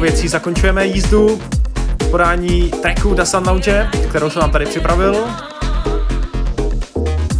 [0.01, 1.39] Věcí zakončujeme jízdu
[2.03, 5.15] v podání tracku Da Sun Lounge, kterou jsem vám tady připravil.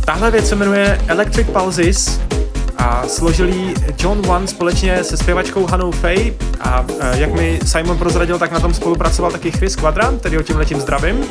[0.06, 2.20] Tahle věc se jmenuje Electric Pulses
[2.78, 8.40] a složili John One společně se zpěvačkou Hanou Fay a e, jak mi Simon prozradil,
[8.40, 11.26] tak na tom spolupracoval taky Chris Quadrant, který ho tím letím zdravím.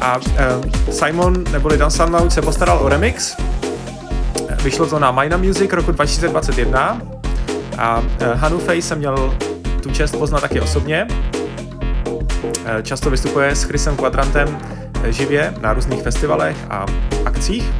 [0.00, 3.36] A e, Simon, neboli Dan Sunloud, se postaral o remix.
[4.62, 7.02] Vyšlo to na Mina Music roku 2021
[7.78, 9.34] a e, Hanu Fay jsem měl
[9.84, 11.06] tu čest poznat taky osobně.
[12.66, 14.58] Eh, často vystupuje s Chrisem Quadrantem
[15.02, 16.86] eh, živě na různých festivalech a
[17.24, 17.72] akcích.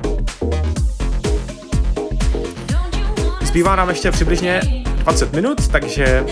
[3.43, 6.27] Zbývá nám ještě přibližně 20 minut, takže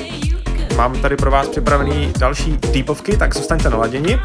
[0.77, 4.19] mám tady pro vás připravený další deepovky, tak zůstaňte naladěni.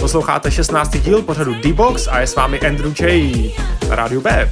[0.00, 0.96] Posloucháte 16.
[0.96, 3.54] díl pořadu D-Box a je s vámi Andrew J.
[3.90, 4.50] rádiu B.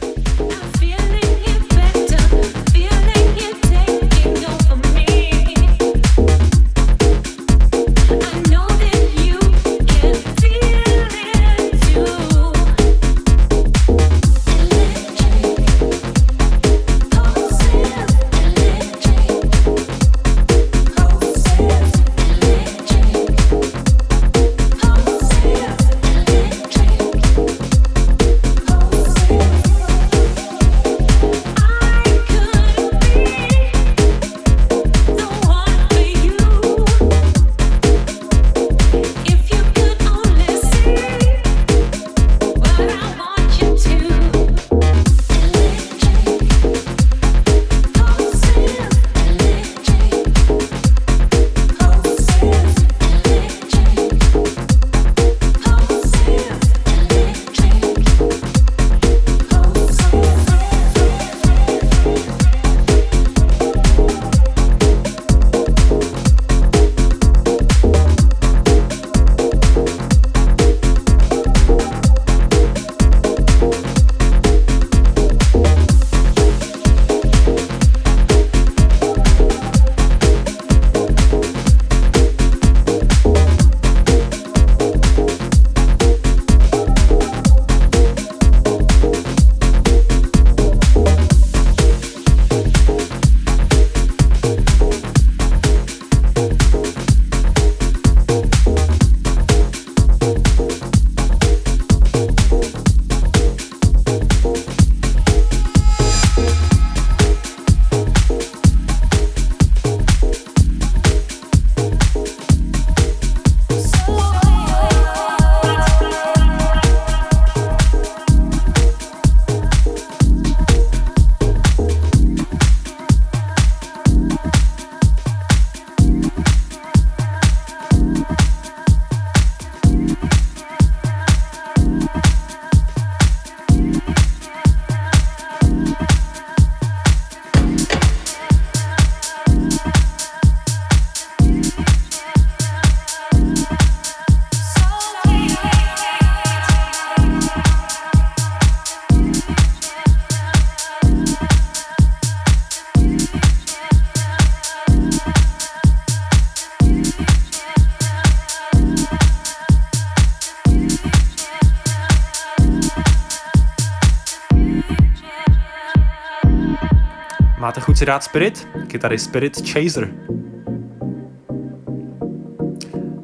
[168.09, 170.09] dát Spirit, kytary Spirit Chaser.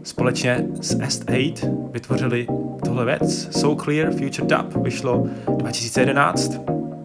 [0.02, 2.47] Společně s S8 vytvořili
[2.85, 3.48] tohle věc.
[3.61, 5.27] So Clear Future Dub vyšlo
[5.59, 6.61] 2011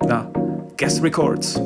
[0.07, 0.31] na
[0.75, 1.59] Guest Records.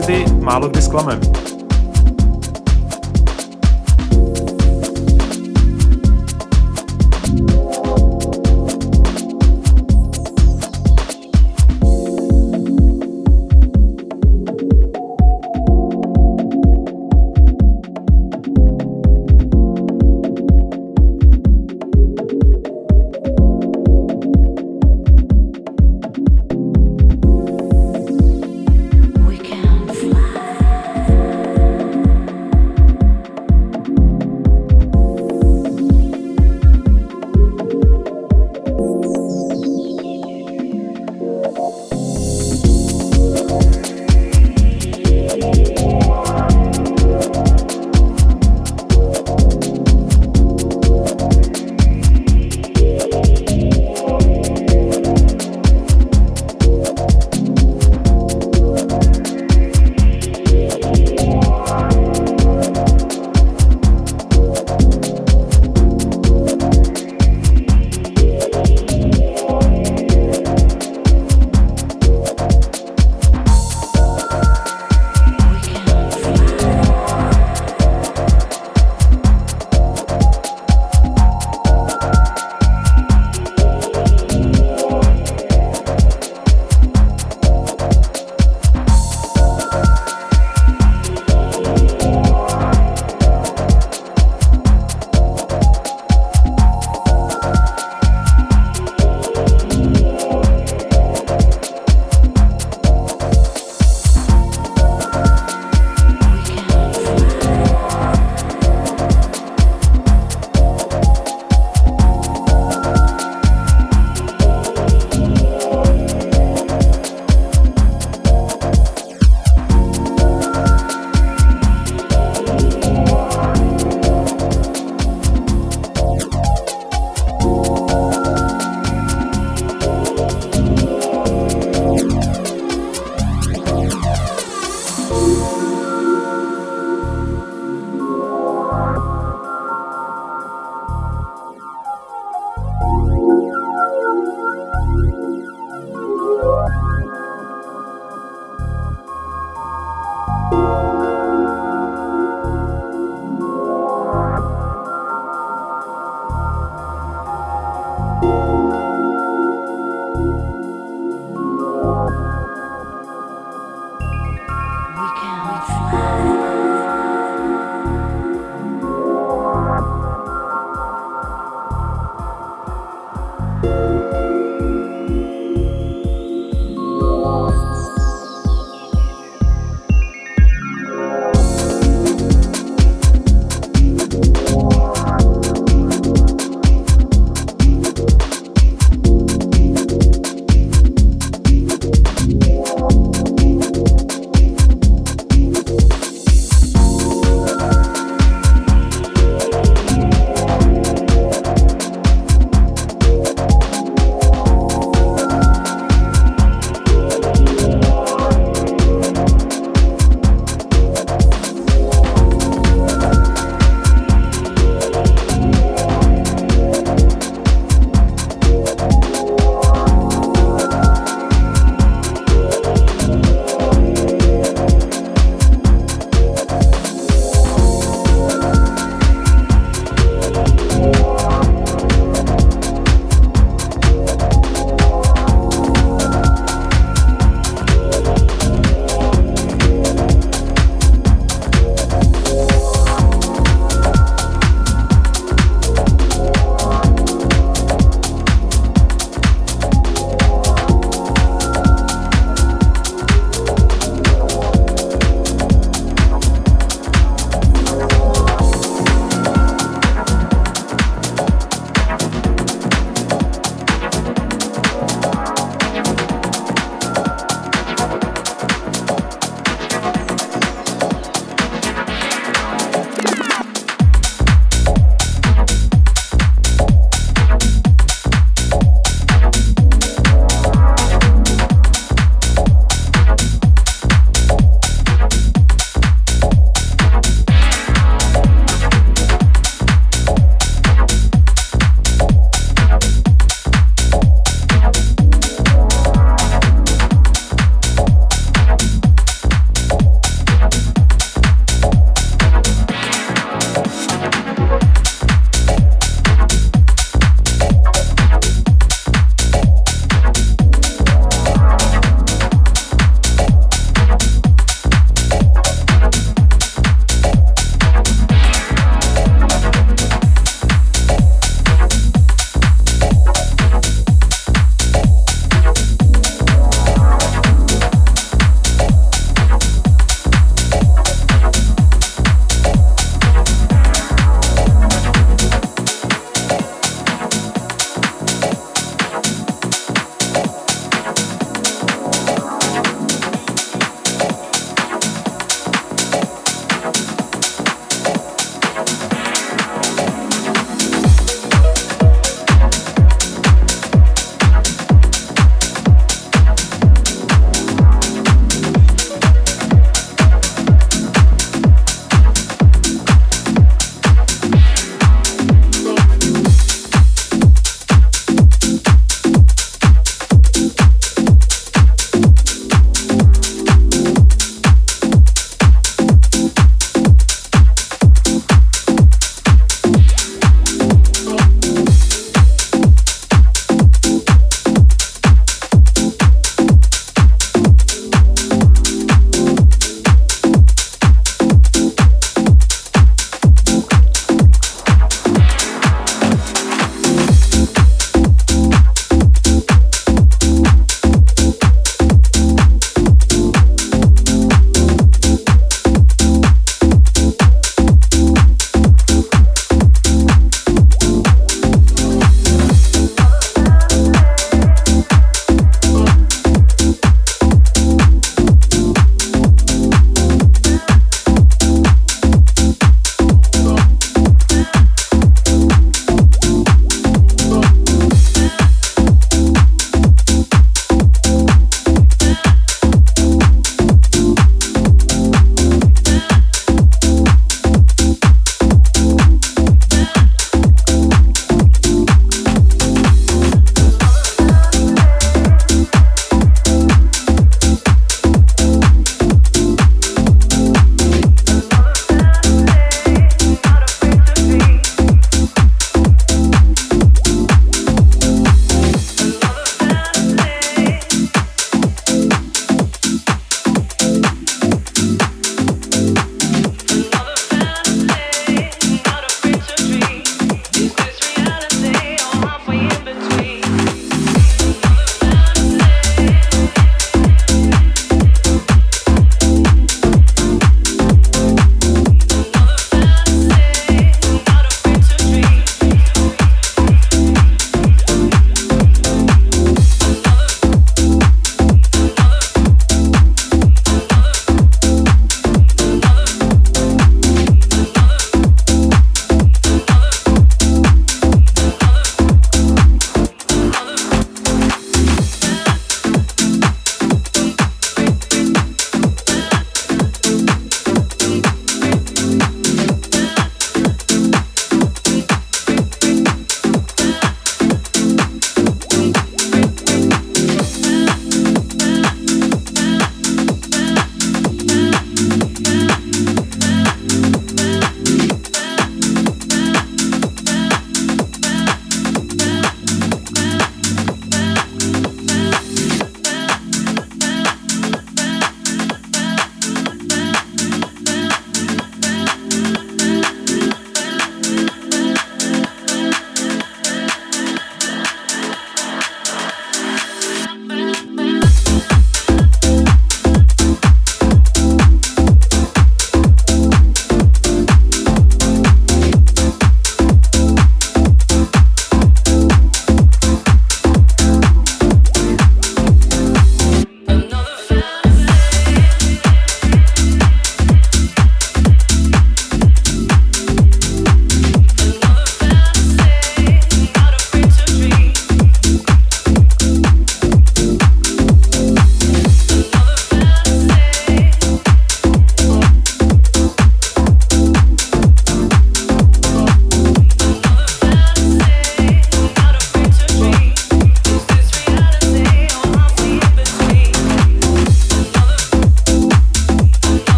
[0.00, 1.20] City málo kdy zklame.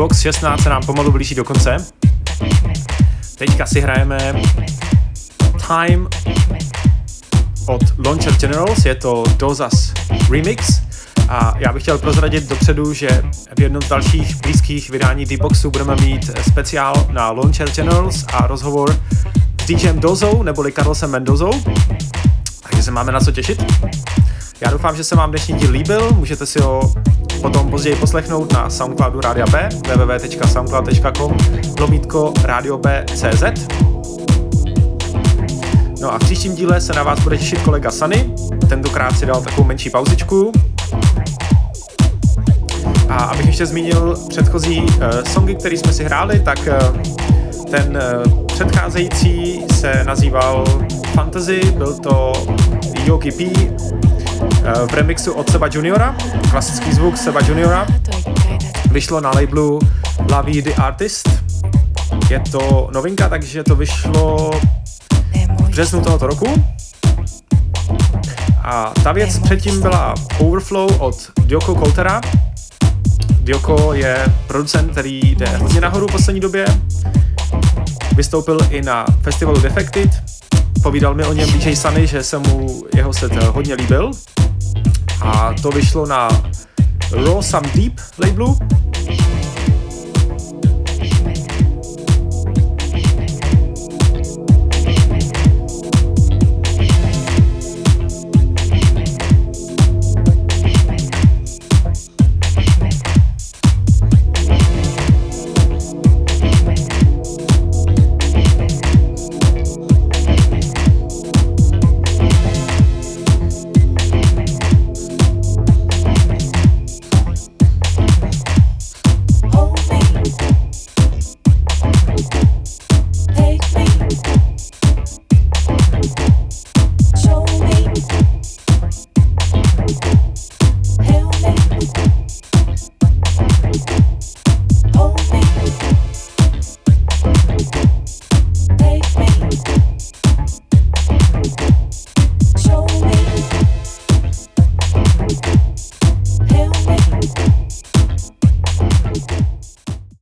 [0.00, 1.76] D-Box 16 se nám pomalu blíží do konce.
[3.38, 4.42] Teďka si hrajeme
[5.66, 6.08] Time
[7.66, 9.92] od Launcher Generals, je to Dozas
[10.30, 10.80] Remix
[11.28, 13.22] a já bych chtěl prozradit dopředu, že
[13.58, 19.00] v jednom z dalších blízkých vydání D-Boxu budeme mít speciál na Launcher Generals a rozhovor
[19.62, 21.52] s DJem Dozou neboli Carlosem Mendozou,
[22.62, 23.64] takže se máme na co těšit.
[24.60, 26.94] Já doufám, že se vám dnešní díl líbil, můžete si ho
[27.40, 31.36] potom později poslechnout na Soundcloudu Rádia B, www.soundcloud.com,
[31.80, 33.42] lomítko Radio B.cz.
[36.00, 38.34] No a v příštím díle se na vás bude těšit kolega Sany,
[38.68, 40.52] tentokrát si dal takovou menší pauzičku.
[43.08, 44.88] A abych ještě zmínil předchozí uh,
[45.32, 47.00] songy, které jsme si hráli, tak uh,
[47.70, 50.64] ten uh, předcházející se nazýval
[51.14, 52.32] Fantasy, byl to
[53.04, 53.70] Yogi P
[54.86, 56.16] v remixu od Seba Juniora,
[56.50, 57.86] klasický zvuk Seba Juniora.
[58.90, 59.78] Vyšlo na labelu
[60.30, 61.28] La Vie the Artist.
[62.30, 64.50] Je to novinka, takže to vyšlo
[65.58, 66.64] v březnu tohoto roku.
[68.62, 72.20] A ta věc předtím byla Overflow od Dioko Coultera.
[73.40, 76.64] Dioko je producent, který jde hodně nahoru v poslední době.
[78.16, 80.10] Vystoupil i na festivalu Defected.
[80.82, 84.10] Povídal mi o něm DJ Sunny, že se mu jeho set hodně líbil.
[85.20, 86.28] A to vyšlo na
[87.12, 88.56] Raw Some Deep labelu.